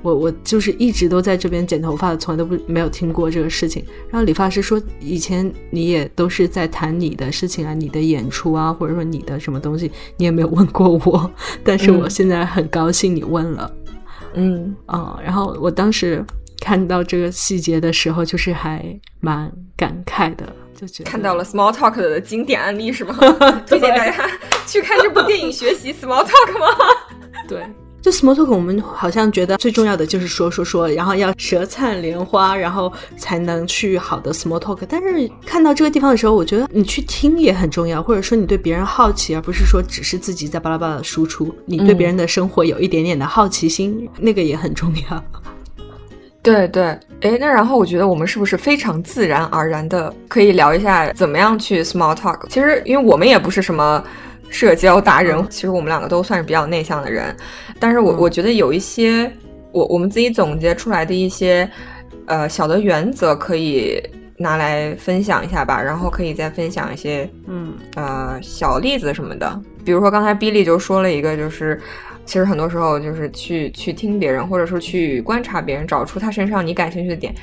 [0.00, 11.30] 我我就是一直都在这边剪头发，从来都不没有听过这个事情。”然后理发师说：“以前你也都是在谈你的事情啊，你的演出啊，或者说你的什么东西，你也没有问过我。
[11.64, 13.72] 但是我现在很高兴你问了，
[14.34, 15.18] 嗯啊。
[15.22, 16.24] 然后我当时
[16.60, 20.46] 看到这个细节的时候，就是还蛮感慨的。”
[21.04, 23.16] 看到了 small talk 的经典案例是吗？
[23.66, 24.30] 推荐大家
[24.66, 26.66] 去看这部电影学习 small talk 吗？
[27.48, 27.66] 对，
[28.02, 34.78] 就 small talk，我们好像觉得最重要的就是说说说，然后要舌灿莲花，然后才能去好的 small talk。
[34.88, 45.24] 但是看到这个地方的时候，我觉得你去听也很重要，或者说你对别人好奇，而不是说只是自己在巴拉巴拉的输出，你对别人的生活有一点点的好奇心，那个也很重要。
[46.40, 46.84] 对对，
[47.20, 52.46] 哎，那然后我觉得我们是不是非常自然而然的可以聊一下怎么样去 small talk？
[52.48, 54.02] 其实因为我们也不是什么
[54.48, 57.36] 社交达人，其实我们两个都算是比较内向的人，
[57.78, 59.30] 但是我我觉得有一些
[59.72, 61.68] 我我们自己总结出来的一些
[62.26, 64.00] 呃小的原则可以
[64.38, 71.78] 拿来分享一下吧，然后可以再分享一些嗯呃小例子什么的，比如说刚才 Billy 就说了一个就是。
[72.28, 77.34] 其实很多时候就是去去听别人，或者说去观察别人，找出他身上你感兴趣的点，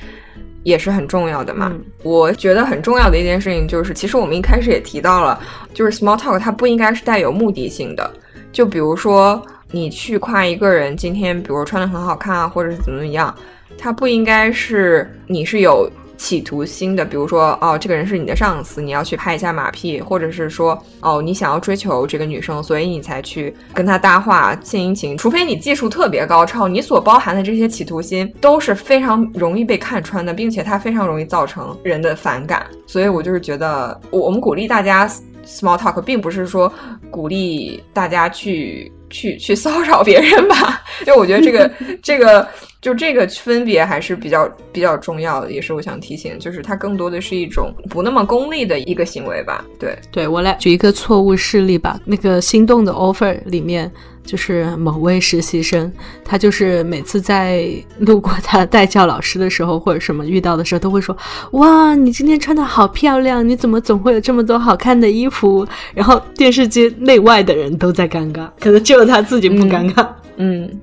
[0.62, 1.72] 也是很重要的嘛。
[2.04, 5.40] 我觉得很重要的一件事情就是，其实我们一开始也提到了，
[5.74, 8.08] 就是 small talk 它不应该是带有目的性的。
[8.52, 13.34] 就比如说你去夸一个人今天，比如穿的很好看啊，或者是怎么怎么样，
[13.76, 15.90] 它不应该是你是有。
[16.16, 25.16] 企图心的，比如说，哦，这个人是你的上司，你要去拍一下马屁，或者是说，哦，你想要追求这个女生，所以你才去跟她搭话献殷勤。
[25.16, 32.66] 除非你技术特别高超，你所包含的这些企图心都是非常容易被看穿的，并且它非常容易造成人的反感。
[32.86, 35.06] 所以我就是觉得，我我们鼓励大家
[35.44, 36.72] small talk，并不是说
[37.10, 41.70] 鼓励大家去去去骚扰别人吧，就我觉得这个
[42.02, 42.46] 这个。
[42.82, 49.64] 就这个分别还是比较比较重要的，也是我想提醒，就是它更多的是一种不那么功利的一个行为吧。
[49.76, 51.98] 对，对我来举一个错误事例吧。
[52.04, 53.90] 那个心动的 offer 里面，
[54.26, 55.90] 就是某位实习生，
[56.24, 57.66] 他就是每次在
[58.00, 61.16] 路过他代教老师的时候，或者什么遇到的时候，都会说
[61.52, 70.06] ：“哇，你今天穿的好漂亮，你怎么总会有这么多好看的衣服？”然后电视机内外的人都在尴尬，可能只有他自己不尴尬。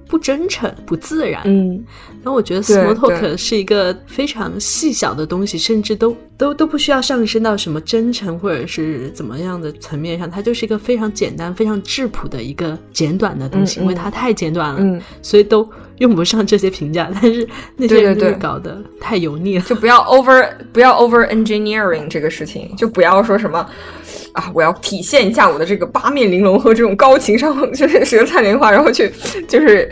[0.07, 1.41] 不真诚，不自然。
[1.45, 1.83] 嗯，
[2.23, 15.67] 那我觉得 small talk 是一个非常细小的东西，甚至都都都不需要上升到什么真诚或者是怎么样的层面上，它就是一个非常简单、非常质朴的一个简短的东西，因为它太简短了，所以都
[15.99, 17.11] 用不上这些评价。
[17.21, 23.69] 但是那些人就是搞得太油腻了，就不要 over 不要 over engineering 这个事情，就不要说什么。
[24.33, 24.51] 啊！
[24.53, 29.11] 我要体现一下我的这个八面玲珑和这种高情商， 就是舌灿莲花，然后去，
[29.47, 29.89] 就是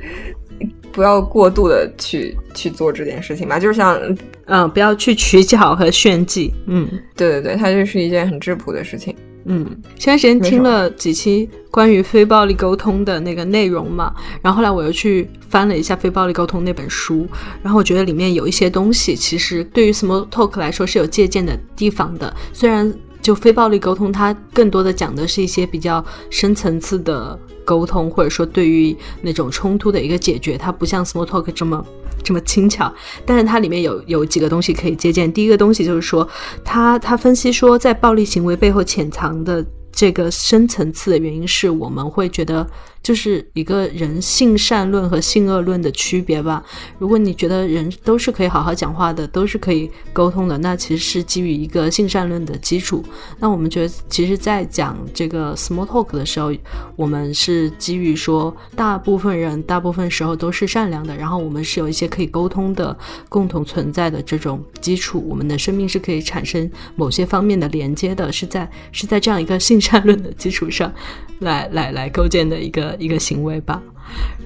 [0.91, 3.59] 不要过度的去去做这件事情吧。
[3.59, 3.99] 就是像，
[4.45, 6.51] 嗯，不要去取巧和炫技。
[6.65, 9.15] 嗯，对对对，它就是一件很质朴的事情。
[9.45, 9.65] 嗯，
[9.97, 17.27] 前段时间听了几期关于非暴力沟通的那个内容嘛，然后后来我又去翻了一下《非暴力沟通》那本书，
[17.63, 22.91] 然后我觉得里面有一些东西，其实对于 Small Talk 来说是有借鉴的地方的，虽然。
[23.21, 31.85] 就非暴力沟通，它更多的讲的是一些比较深层次的沟通，或者说对于那种冲突的一个解决，它不像 small talk 这么
[32.23, 32.91] 这么轻巧。
[33.25, 35.31] 但是它里面有有几个东西可以借鉴。
[35.31, 36.27] 第一个东西就是说，
[36.63, 42.67] 他他分析说，在暴力行为背后潜藏的这个深层次的原因是我们会觉得。
[43.03, 46.63] 就是一个人性善论和性恶论的区别吧。
[46.99, 53.03] 如果你觉得人都是可以好好讲话的，都是可以沟通的，那其实是基于一个性善论的基础。
[53.39, 56.53] 那我们觉得，其实，在讲这个 small talk 的时候，
[56.95, 62.95] 我们是基于说，大部分人大部分时候都是善良的，然后我们是有一些可以沟通的
[63.27, 70.93] 共同存在的这种基础，我们的生命是可以产生某些方面的连接的，是在是在这样一个性善论的基础上
[71.39, 72.90] 来来来构建的一个。
[72.97, 73.81] 一个行为吧，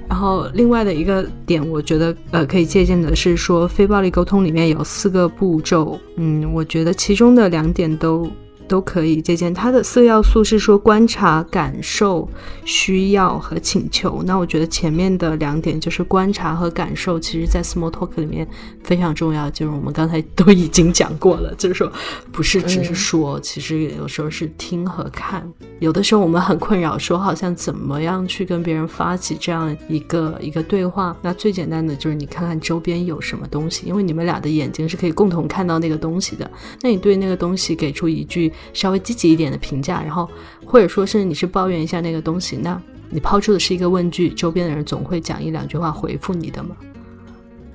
[0.08, 8.30] 然后另外的一个点，我觉得呃可以借鉴的是说，非暴力沟通里面有四个步骤，嗯，我觉得其中的两点都。
[8.68, 12.28] 都可以借鉴它的四个要素是说观察、感受、
[12.64, 14.24] 需要和请求。
[14.26, 18.48] 那我觉得前面的两点就是观察和感受，其实在 small talk 里面
[18.84, 19.50] 非常重要。
[19.52, 21.92] 就是我们刚才都已经讲过了，就是说
[22.32, 25.48] 不是只是说，其实有时候是听和看。
[25.80, 31.16] 有的时候我们很困扰，说好像怎么样去跟别人发起这样一个 一个对话。
[31.22, 36.50] 那最简单的就是你看看周边有什么东西，因为你们俩的眼睛是可以共同看到那个东西的。
[36.82, 38.52] 那你对那个东西给出一句。
[38.74, 40.30] 稍微积极一点的评价，然后
[40.66, 46.76] 或者说甚至你是抱怨一下那个东西，那你抛出的是一个问句，周边的人总会讲一两句话回复你的嘛？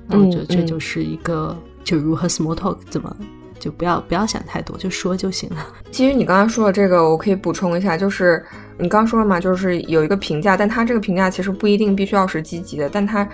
[0.07, 3.15] 那我觉得这就是一个就如何 small talk 怎么
[3.57, 5.65] 就不要不要想太多，就说就行了。
[5.89, 8.43] 其实你刚刚说的这个，我可以补充一下，就是
[8.77, 13.27] 你刚说了嘛，就是有一个评价，但他这个评价其实不一定必须要是积极的，但他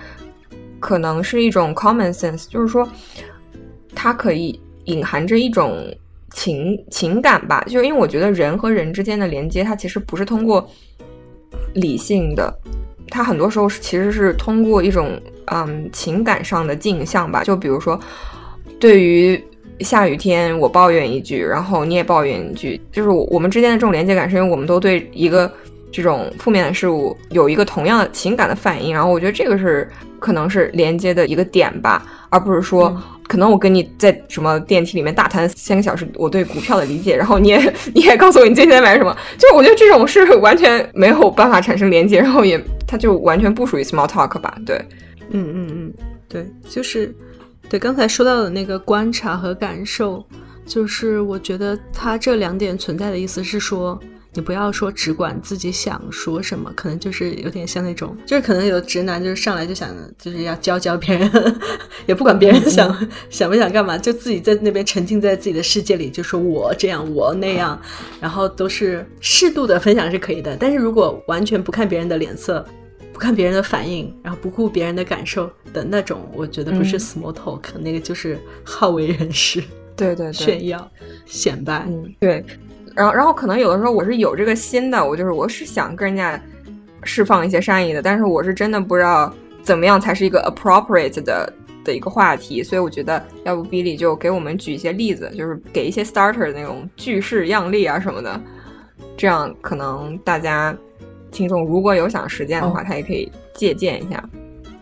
[0.79, 2.87] 可能是一种 common sense，就是说
[3.95, 5.75] 它可以隐含着一种。
[6.31, 10.69] 情情感吧，就因为我觉得人和人之间的连接，它其实不是通过
[11.73, 12.53] 理性的，
[13.09, 17.43] 它很多时候是其实是通过一种嗯情感上的镜像吧。
[17.43, 17.99] 就比如说，
[18.79, 19.41] 对于
[19.79, 25.51] 下雨天我抱怨一句，然后你也抱怨一句，就是我们之间的这种连接感，是因为我们都对一个
[25.91, 32.95] 这种负面的事物有一个同样的情感的反应，然后我觉得这个是可能是连接的一个点吧，而不是说。
[33.27, 44.57] 可能我跟你在什么电梯里面大谈三个小时，我对股票的理解，然后你也你也告诉我你最近在买什么，就我觉得这种是完全没有办法产生连接，然后也它就完全不属于 small talk 吧？
[44.65, 44.77] 对，
[45.31, 45.93] 嗯嗯嗯，
[46.29, 47.13] 对，就是
[47.69, 50.25] 对刚才说到的那个观察和感受，
[50.65, 53.99] 就是我觉得它这两点存在的意思是说。
[54.37, 61.59] 你不要说只管自己想说什么，可能就是有点像那种，就是可能有直男就是上来就想就是要教教别人，
[62.05, 62.95] 也不管别人想
[63.31, 67.81] 想不想干嘛，就自己在那边沉浸在自己的世界里，就说我这样我那样，
[68.21, 70.55] 然后都是适度的分享是可以的。
[70.55, 72.63] 但是如果完全不看别人的脸色，
[73.11, 79.63] 不看别人的反应，然后不顾别人的感受的那种，我觉得不是 small talk，那个就是好为人师，
[79.95, 80.91] 对对对，炫耀
[81.25, 82.45] 显摆，嗯，对。
[82.97, 86.41] 然后，然后可能有的时候我是有这个心的，我就是我是想跟人家
[87.03, 89.31] 释放一些善意的，但是我是真的不知道
[89.61, 98.41] 怎么样才是一个 appropriate 的的一个话题，所以我觉得要不 Billy 就给我们举一些例子，就是给一些 starter 的那种句式样例啊什么的，
[99.15, 100.75] 这样可能大家
[101.31, 104.27] 听众如果有想实践的话，他也可以借鉴一下。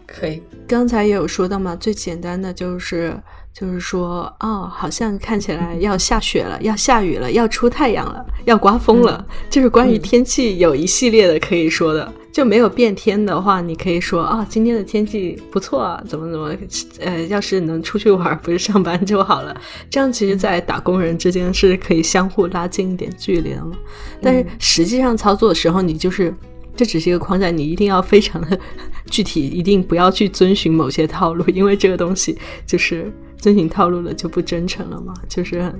[0.07, 3.13] 可以，刚才也有说到嘛，最简单的就是。
[3.57, 9.25] 就是说，哦，好像看起来要下雪了，要下雨了，要出太阳了，要刮风了。
[9.49, 16.53] 就是关于天气有一系列的可以说的，就没有变天的话，你可以说啊，今天的天气不错啊，怎么怎么，
[16.99, 19.55] 呃，要是能出去玩，不是上班就好了。
[19.89, 23.77] 这样其实，在打工人之间是可以相互拉近一点距离的嘛。
[24.21, 26.35] 但是实际上操作的时候，你就是
[26.75, 28.59] 这只是一个框架，你一定要非常的
[29.09, 33.09] 具体，一定不要去遵循某些套路，因为这个东西就是。
[33.37, 35.71] 遵循套路了就不真诚了嘛，就是，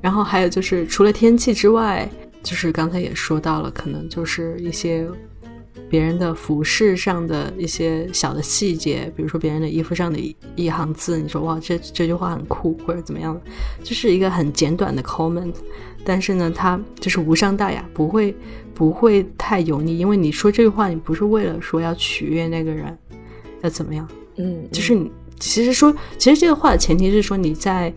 [0.00, 2.08] 然后还有就是除了天气之外，
[2.42, 5.06] 就是刚才也说到了，可能就是一些
[5.88, 13.40] 别人的服饰上的一些小的细节，比如说别人的衣服上的一一行字，你说哇这这句话很酷或者怎么样的，
[13.84, 15.54] 就是一个很简短的 comment，
[16.04, 18.34] 但是呢，它就是无伤大雅，不会
[18.74, 22.98] 不会太油腻，因为你说这句话，你不是为了说要取悦那个人，
[23.60, 25.12] 要怎么样，嗯，就是你。
[25.42, 27.92] 其实说，其实这个话的前提是说你在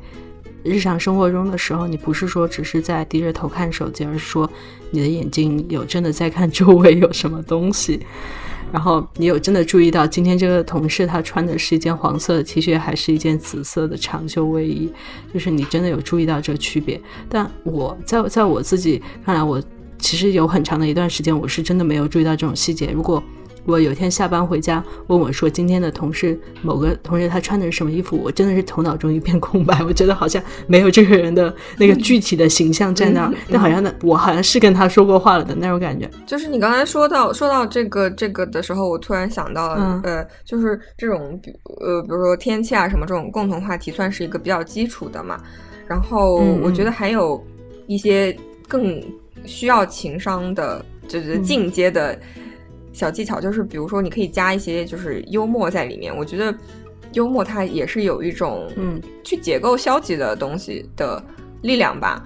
[0.63, 4.49] 日常生活中的时候，你不是说只是在低着头看手机，而是说
[4.89, 7.99] 你的眼睛有真的在看周围有什么东西。
[8.73, 14.91] 然后你有真的注意到今天这个同事他穿的是一件黄色的 T 恤，还是一件紫色的长袖卫衣？
[15.31, 16.99] 就是你真的有注意到这个区别。
[17.29, 19.61] 但我在在我自己看来，我
[19.99, 22.89] 其实有很长的一段时间，我是真的没有注意到这种细节。
[22.91, 23.23] 如果
[23.65, 29.81] 我有一天下班回家，问我说今天的同事某个同事他穿的是什么衣服，我真的是头脑中一片空白。
[29.83, 36.09] 我觉得好像没有这个人的那个具体的形象在那儿，但好像呢，我好像是跟他说过话了的那种感觉。
[36.25, 41.39] 就是你刚才说到说到这个这个的时候，我突然想到了，呃，就是这种
[41.81, 45.41] 呃，比如说天气啊什么这种共同话题，算是一个比较基础的嘛。
[45.87, 47.43] 然后我觉得还有
[47.87, 48.35] 一些
[48.67, 49.01] 更
[49.43, 52.17] 需要情商的，就是进阶的。
[52.95, 56.15] 小技巧就是，比如说，你可以加一些就是幽默在里面。
[56.15, 56.57] 我觉得
[57.11, 61.21] 幽默它也是有一种嗯，去解构消极的东西的
[61.61, 62.23] 力量吧。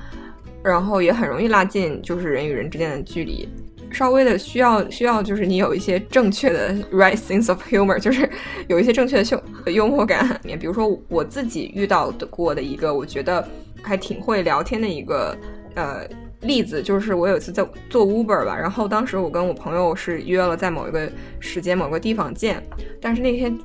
[0.63, 3.49] 然后也很容易拉近就是人与人之间的距离。
[3.91, 8.29] 稍微的需要需要就是你有一些正确的 right sense of humor， 就是
[8.67, 9.23] 有一些正确的
[9.65, 10.39] 幽幽默感。
[10.59, 13.43] 比如说我自己遇到的过的一个，我觉得
[13.81, 15.35] 还挺会聊天的一个
[15.73, 16.07] 呃。
[16.41, 22.63] 例子就是我有一次在做 Uber 吧，然后当时我跟我朋友是约了在某一个时间某个地方见，
[23.01, 23.57] 但是那天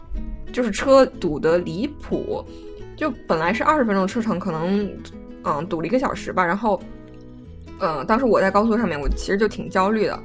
[0.53, 2.45] 就是车堵得离谱，
[2.97, 4.91] 就本来是二十分钟车程，可能
[5.45, 6.45] 嗯堵了一个小时吧。
[6.45, 6.83] 然后
[7.81, 10.19] 嗯，当时我在高速上面，我其实就挺焦虑的。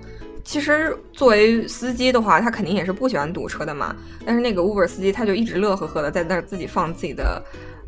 [0.44, 3.96] 其实作为司机的话，他肯定也是不喜欢堵车的嘛。
[4.26, 7.44] 但是那个 Uber 司机他就一直乐呵呵的在那儿自己放自己的。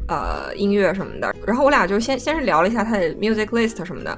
[0.08, 4.18] 呃，音乐什么的，然后我俩就先先是聊了一下他的 music list 什么的，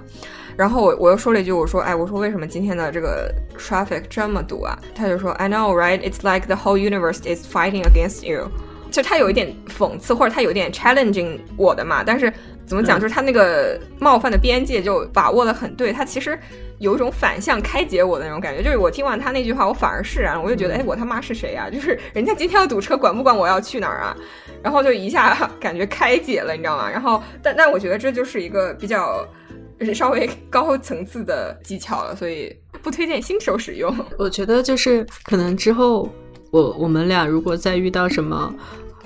[0.57, 4.77] 然后我我又说了一句，我说，哎，我说为什么今天的这个 traffic 这么堵啊？
[4.95, 5.99] 他就说，I know, right?
[5.99, 8.49] It's like the whole universe is fighting against you。
[8.89, 12.31] 就他有一点讽刺，或者他有点 challenging 我的嘛，但是
[12.65, 16.37] 怎么讲，就是他那个冒犯的边界就把握的很对，他其实
[16.77, 21.71] 有一种反向开解我的那种感觉，就是我听完他那句话，我反而释然，我就觉得，哎，我他妈是谁啊？
[21.71, 24.15] 就是人家今天要堵车，管不管我要去哪儿啊？
[24.63, 26.89] 然后就一下 感觉开解了，你知道吗？
[26.89, 29.27] 然后，但但我觉得这就是一个比较
[29.93, 33.93] 稍微高层次的技巧了，所以不推荐新手使用。
[34.17, 36.09] 我觉得就是可能之后
[36.51, 38.53] 我我们俩如果再遇到什么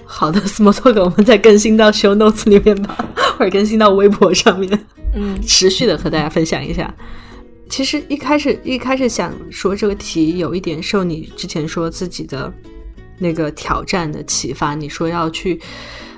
[0.06, 2.96] 好的 small talk，我们再更新到 show notes 里面吧，
[3.38, 4.86] 或者更新到微博上面，
[5.16, 6.94] 嗯，持续的和大家分享一下。
[7.70, 12.54] 其实一开始一开始想说这个题，有一点受你之前说自己的。
[13.18, 15.60] 那个挑战的启发，你说要去，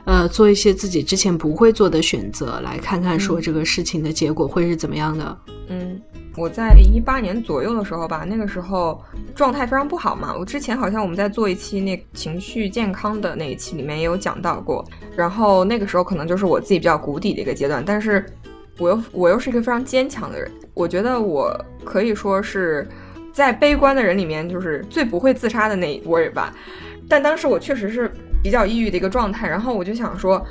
[0.05, 5.37] 呃，做一些自己之前不会做的选择，来看看说这个事情的结果会是怎么样的。
[5.69, 6.01] 嗯，
[6.35, 8.99] 我在一八年左右的时候吧，那个时候
[9.35, 10.35] 状态非常不好嘛。
[10.35, 14.83] 我之前好像我们在做一期那情绪健康的那一期里面也有讲到过，
[15.15, 18.25] 然后那个时候可能就是我自己比较谷底的一个阶段，但是
[18.79, 22.87] 我又我又是一个非常坚强的人，我觉得我可以说是
[23.31, 26.51] 在悲观的人里面就是最不会自杀的那一波人吧。
[27.09, 28.09] 但当时我确实是
[28.41, 30.45] 比较抑郁的一个状态，然后我就想说，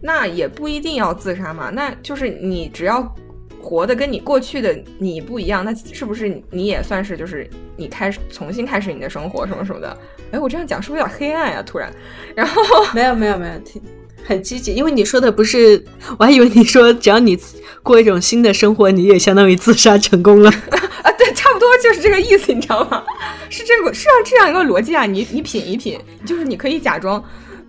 [0.00, 3.06] 那也不一定要自杀嘛，那就是你只要
[3.60, 9.96] 活的跟你过去的你不一样，那是不是你也算是就是你开始重新开始你的生活什么什么的？
[10.30, 11.62] 哎，我这样讲是不是有点黑暗呀？
[11.64, 11.92] 突然，
[12.36, 12.62] 然后
[12.94, 13.82] 没有没有没有，挺
[14.24, 15.84] 很积极，因为你说的不是，
[16.18, 17.38] 我还以为你说只要你
[17.82, 20.50] 过一种新的生活，你也相当于自杀成功了。
[21.04, 23.02] 啊，对，差不多就是这个意思，你知道吗？
[23.48, 25.06] 是这个，是这样一个逻辑啊。
[25.06, 27.22] 你你品一品，就是你可以假装，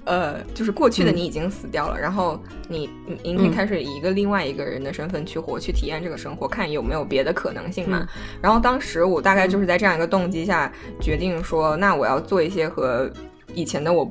[0.04, 8.08] 呃，就是过去的你已经死掉了，然后你你明天开始以一个另外一个人的身份去活，去体验这个生活，看有没有别的可能性嘛。
[8.42, 13.10] 然后当时我大概就是在这样一个动机下决定说，那我要做一些和
[13.54, 14.06] 以前的我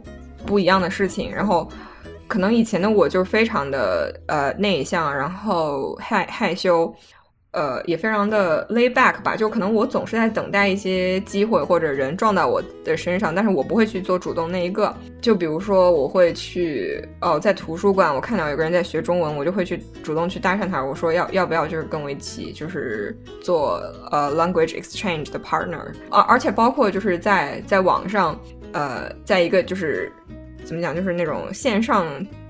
[0.47, 1.33] 不一样的事情。
[1.33, 1.69] 然后
[2.29, 6.95] 可能以前的我就是非常的呃内向，然后害害羞。
[7.55, 14.95] 呃，也非常的 lay back 吧，就可能我总是在等待一些机会或者人撞到我的身上，但是我不会去做主动那一个。
[15.21, 23.81] 就比如说，我会去哦，在图书馆，我看到有个人在学中文，我就会去主动去搭讪他，我说要要不要就是跟我一起就是做
[24.11, 28.39] 呃 language exchange 的 partner 啊，而且包括就是在在网上，
[28.73, 30.13] 呃，在一个就是
[30.65, 32.05] 怎么讲，就是那种线上。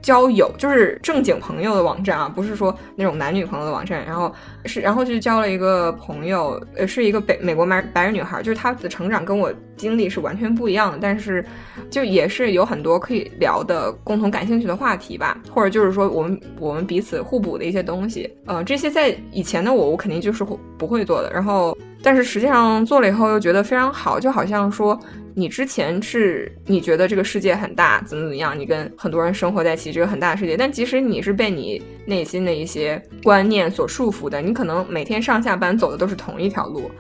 [0.05, 4.05] 交友就是正经朋友的网站啊，不是说那种男女朋友的网站。
[4.05, 4.31] 然后
[4.67, 11.43] 是，然后就交了一个朋友，呃，是一个北美国白白人女孩，就是她的成长跟我经历是完全不一样的，但是
[11.91, 18.31] 就也是有很多可以聊的共同感兴趣的话题吧，或者就是说我们我们彼此互补的一些东西。
[18.45, 20.45] 呃，这些在以前的我，我肯定就是
[20.77, 21.33] 不会做的。
[21.33, 24.99] 然后但是实际上做了以后又觉得非常好，就好像说
[25.35, 36.91] 你之前是你觉得这个世界很大，怎么怎么样，你跟很多人生活在一起，这个很大的世界，但即使你是被你内心的一些观念所束缚的，你可能每天上下班走的都是同一条路。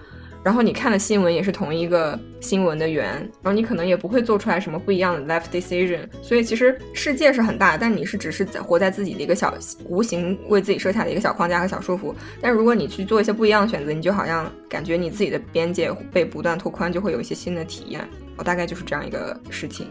[0.45, 3.07] 然后你看的新闻也是同一个新闻的源，
[3.40, 6.01] 然后你可能也不会做出来什么不一样的 life decision。
[6.20, 9.55] 所以其实世界是很大，但你是只是在活在自己的一个小
[9.88, 12.14] 无形为自己设下的一个小框架和小束缚。
[12.42, 18.07] 但如果你去做一些不一样的选择，你就好像感觉你自己的边界被不断拓宽，就会有一些新的体验。
[18.36, 19.86] 我大概就是这样一个事情。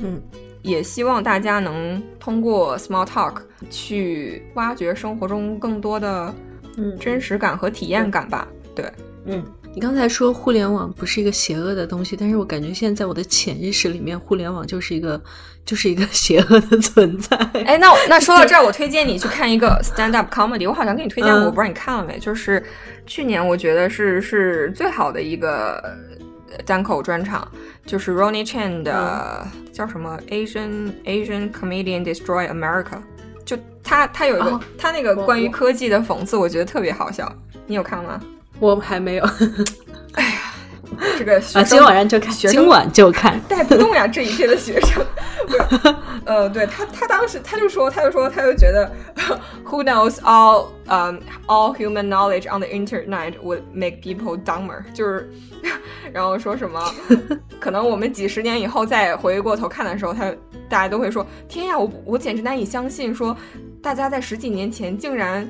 [0.00, 0.20] 嗯，
[0.66, 3.36] 也希望大家能通过 small talk
[3.70, 6.34] 去挖掘生活中更多的
[6.76, 8.46] 嗯真实感和体验感吧。
[8.74, 8.92] 对，
[9.26, 9.42] 嗯。
[9.72, 15.20] 你刚才说互联网不是一个邪恶的东西，但是我感觉现在在我的潜意识里面，互联网就是一个
[15.66, 17.36] 就是一个邪恶的存在。
[17.66, 22.18] 哎，那那说到这儿，我推荐你去看一个 stand up comedy，我好像给你推荐过，我不知道你看了没？
[22.18, 22.64] 就是
[23.04, 25.94] 去年我觉得是是最好的一个
[26.64, 27.46] 单口专场，
[27.84, 32.98] 就是 Ronnie Chan 的叫什么？Asian Asian Comedian Destroy America，
[33.44, 37.30] 就他他有一个他那个关于科技的讽刺，我觉得特别好笑，
[37.66, 38.20] 你有看吗？
[38.58, 39.24] 我还没有，
[40.14, 40.40] 哎呀，
[41.18, 45.04] 这个啊，今晚上就看，今晚就看， 带不动呀，这一届的学生，
[45.46, 48.90] 不是，呃，对他，他当时他就说，他就说，他就觉得
[49.64, 55.30] ，Who knows all, um, all human knowledge on the internet would make people dumber，就是，
[56.12, 56.80] 然后说什么，
[57.60, 60.32] 可能我们几十年以后再回过头看的时候，他
[60.68, 63.36] 大家都会说，天呀，我我简直难以相信，说
[63.82, 65.48] 大家在十几年前竟然。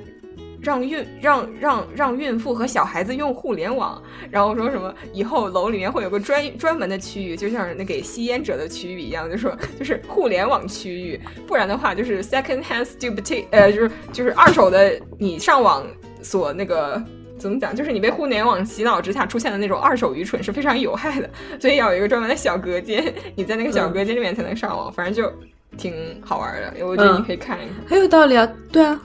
[0.67, 4.03] 让孕让让让孕妇和小孩子用互联网，
[4.33, 15.87] 然后说什么以后楼里面会有个专专门的区域，就像那给吸烟者的区域一样，就说就是互联网区域，不然的话就是 second hand stupidity，呃，就是就是二手的你上网
[16.21, 17.01] 所那个
[17.39, 25.33] 怎么讲，就是你被互联网洗脑之下出现的那种二手愚蠢是非常有害的，所以要有一个专门的小隔间，你在那个小隔间里面才能上网，反正就
[25.79, 25.95] 挺
[26.25, 29.01] 好玩的，我觉得你可以看一看，很有道理啊，对啊。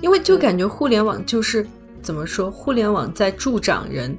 [0.00, 1.66] 因为就感觉互联网就是
[2.02, 4.16] 怎么说，互联网在助长人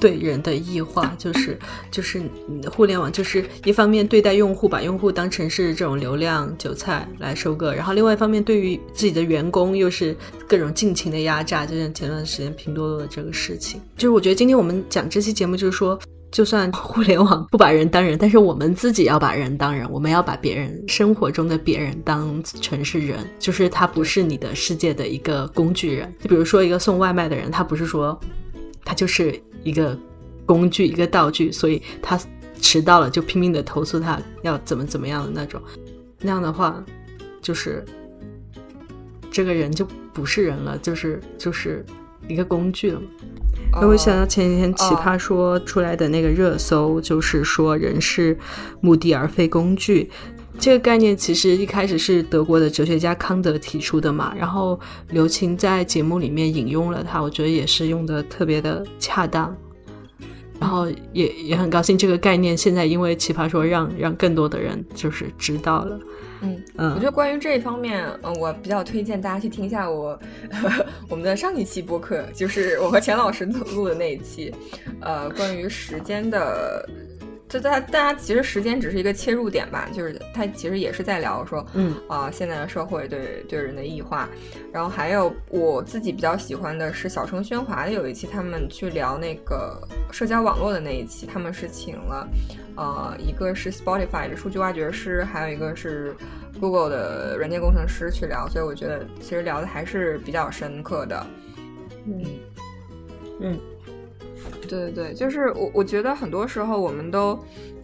[0.00, 1.58] 对人的异化，就是
[1.90, 2.22] 就是
[2.70, 10.16] 互联网就是一方面对待用户，把用户当成是这种流量韭菜来收割，然后另外一方面对于自己的员工又是
[10.46, 13.80] 各种尽情的压榨，就像前段时间拼多多的这个事情。
[13.96, 15.98] 就是我觉得今天我们讲这期节目，就是说。
[16.30, 26.14] 就算互联网不把人当人，但是我们自己要把人当人，我们要把别人生活中的别人当成是人，就是他不是你的世界的一个工具人。
[26.20, 28.18] 就比如说一个送外卖的人，他不是说
[28.84, 29.98] 他就是一个
[30.44, 32.20] 工具、一个道具，所以他
[32.60, 35.60] 迟到了就拼命的投诉他要怎么怎么样的那种。
[36.20, 36.84] 那样的话，
[37.40, 37.84] 就是
[39.30, 41.84] 这个人就不是人了，就是就是
[42.28, 43.00] 一个工具了。
[43.72, 48.36] 那我想到前几天奇葩说出来的那个热搜，就是说人是
[48.80, 50.10] 目的而非工具。
[50.58, 54.78] 这个概念其实一开始是德国的哲学家康德提出的嘛，然后
[55.10, 59.56] 刘擎在节目里面引用了他，我觉得也是用的特别的恰当。
[60.58, 65.96] 然后也也很高兴这个概念现在因为奇葩说让让更多的人就是知道了。
[66.42, 70.18] 嗯嗯，我觉得关于这一方面，嗯，我比较推荐大家去听一下我
[71.08, 74.54] 我们的上一期播客，就是我和钱老师录的那一期，
[75.00, 76.88] 呃，关于时间的。
[77.48, 81.94] 就大大家其实时间只是一个切入点吧，就是他其实也是在聊说，嗯。
[82.08, 84.28] 啊，现在的社会对对人的异化，
[84.72, 89.80] 然后还有我自己比较喜欢的是小城喧哗的有一期，他们去聊那个
[90.12, 92.28] 社交网络的那一期，他们是请了，
[92.76, 96.14] 呃，一个是 Spotify 的数据挖掘师，还有一个是
[96.60, 101.26] Google 的软件工程师去聊，所以我觉得其实聊的还是比较深刻的，
[102.06, 102.24] 嗯。
[103.40, 103.60] 嗯。
[104.68, 107.38] 对对对，就是我我觉得很多时候我们都，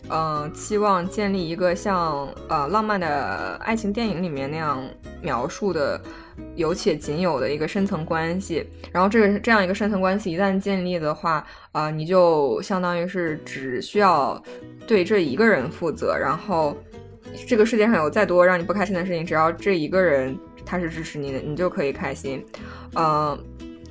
[0.09, 4.85] 呃，期望建立一个像呃浪漫的爱情电影里面那样
[5.23, 6.01] 描述的
[6.55, 14.41] 有且仅有的一个深层关系，然后这个这样一个深层关系一旦建立的话，啊，你就相当于是只需要
[14.87, 16.77] 对这一个人负责，然后
[17.49, 22.45] 这个世界上有再多让你不开心的事情，只要这一个人他是支持你的，你就可以开心，
[22.95, 23.39] 嗯。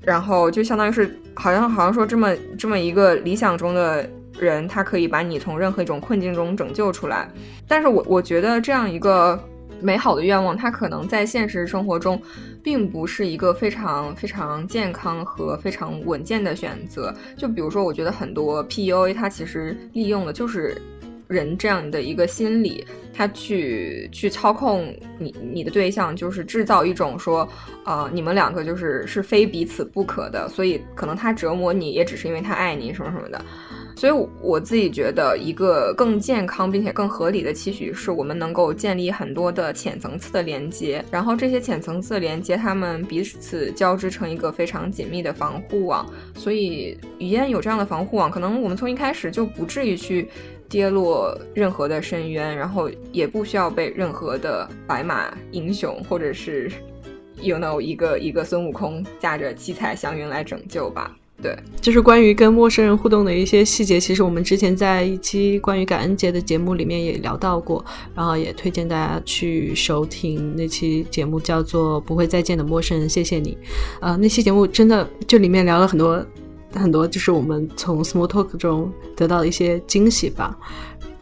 [0.04, 7.30] 然后就相当于是，好像好像说这么这么一个理想中的人，他可以把你从任何一种困境中拯救出来。
[7.68, 9.42] 但是我我觉得这样一个
[9.82, 12.22] 美好的愿望，它可能在现实生活中，
[12.62, 17.14] 并不是一个非常非常健康和非常稳健的选择。
[17.38, 20.82] 就比如说，我觉得很多 PUA 它其实利用的就是
[21.28, 22.86] 人这样的一个心理。
[23.16, 27.48] 他去去操控你你的对象，就是制造一种说，
[27.86, 33.40] 呃，你们两个就是是非彼此不可的，所以可能他折磨你也只是因为他爱你什么什么的。
[33.96, 46.04] 所以我自己觉得，一个更健康并且更合理的期许，是我们能够建立很多的浅层次的连接，然后这些浅层次连接，他们彼此交织成一个非常紧密的防护网。
[46.36, 50.28] 所以语言有这样的防护网，可能我们从一开始就不至于去
[50.74, 56.68] 跌落任何的深渊，然后也不需要被任何的白马英雄或者是
[57.40, 61.16] 有那一个一个孙悟空驾着七彩祥云来拯救吧。
[61.44, 73.56] 对，就是关于跟陌生人互动的一些细节，其实我们之前在一期关于感恩节的节目里面也聊到过，然后也推荐大家去收听那期节目，叫做《不会再见的陌生人》，谢谢你。
[74.02, 76.26] 呃，那期节目真的就里面聊了很多
[76.80, 80.58] 很多，就是我们从 small talk 中得到的一些惊喜吧。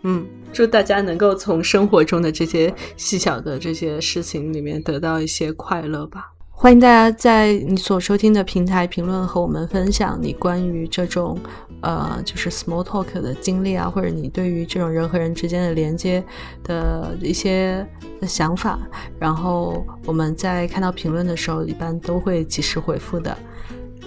[0.03, 6.31] 嗯，祝大家能够从生活中的这些细小的这些事情里面得到一些快乐吧。
[6.49, 11.35] 欢迎大家在你所收听的平台评论和我们分享你关于这种
[11.81, 16.23] 呃就是 small talk 的经历啊，或者你对于这种人和人之间的连接
[16.63, 17.83] 的一些
[18.27, 18.79] 想法。
[19.17, 23.35] 然后我们在看到评论的时候，一般都会及时回复的。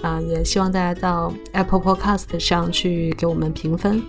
[0.04, 4.02] 啊，也希望大家到 Apple Podcast 上去给我们评分。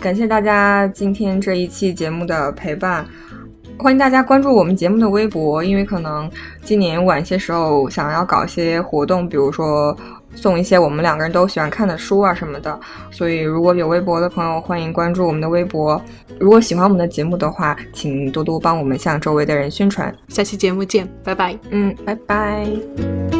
[0.00, 3.06] 感谢大家今天这一期节目的陪伴。
[3.78, 6.28] 欢迎大家关注我们节目的微博，因为可能
[6.64, 9.96] 今年晚些时候想要搞一些活动，比如说
[10.34, 12.80] 送一些我们两个人都喜欢看的书啊什么的，
[13.12, 16.02] 所以如果有微博的朋友，欢迎关注我们的微博。
[16.40, 20.12] 如果喜欢我们的节目的话，请多多帮我们向周围的人宣传。
[20.26, 21.56] 下期节目见，拜拜。
[21.70, 23.37] 嗯，拜拜。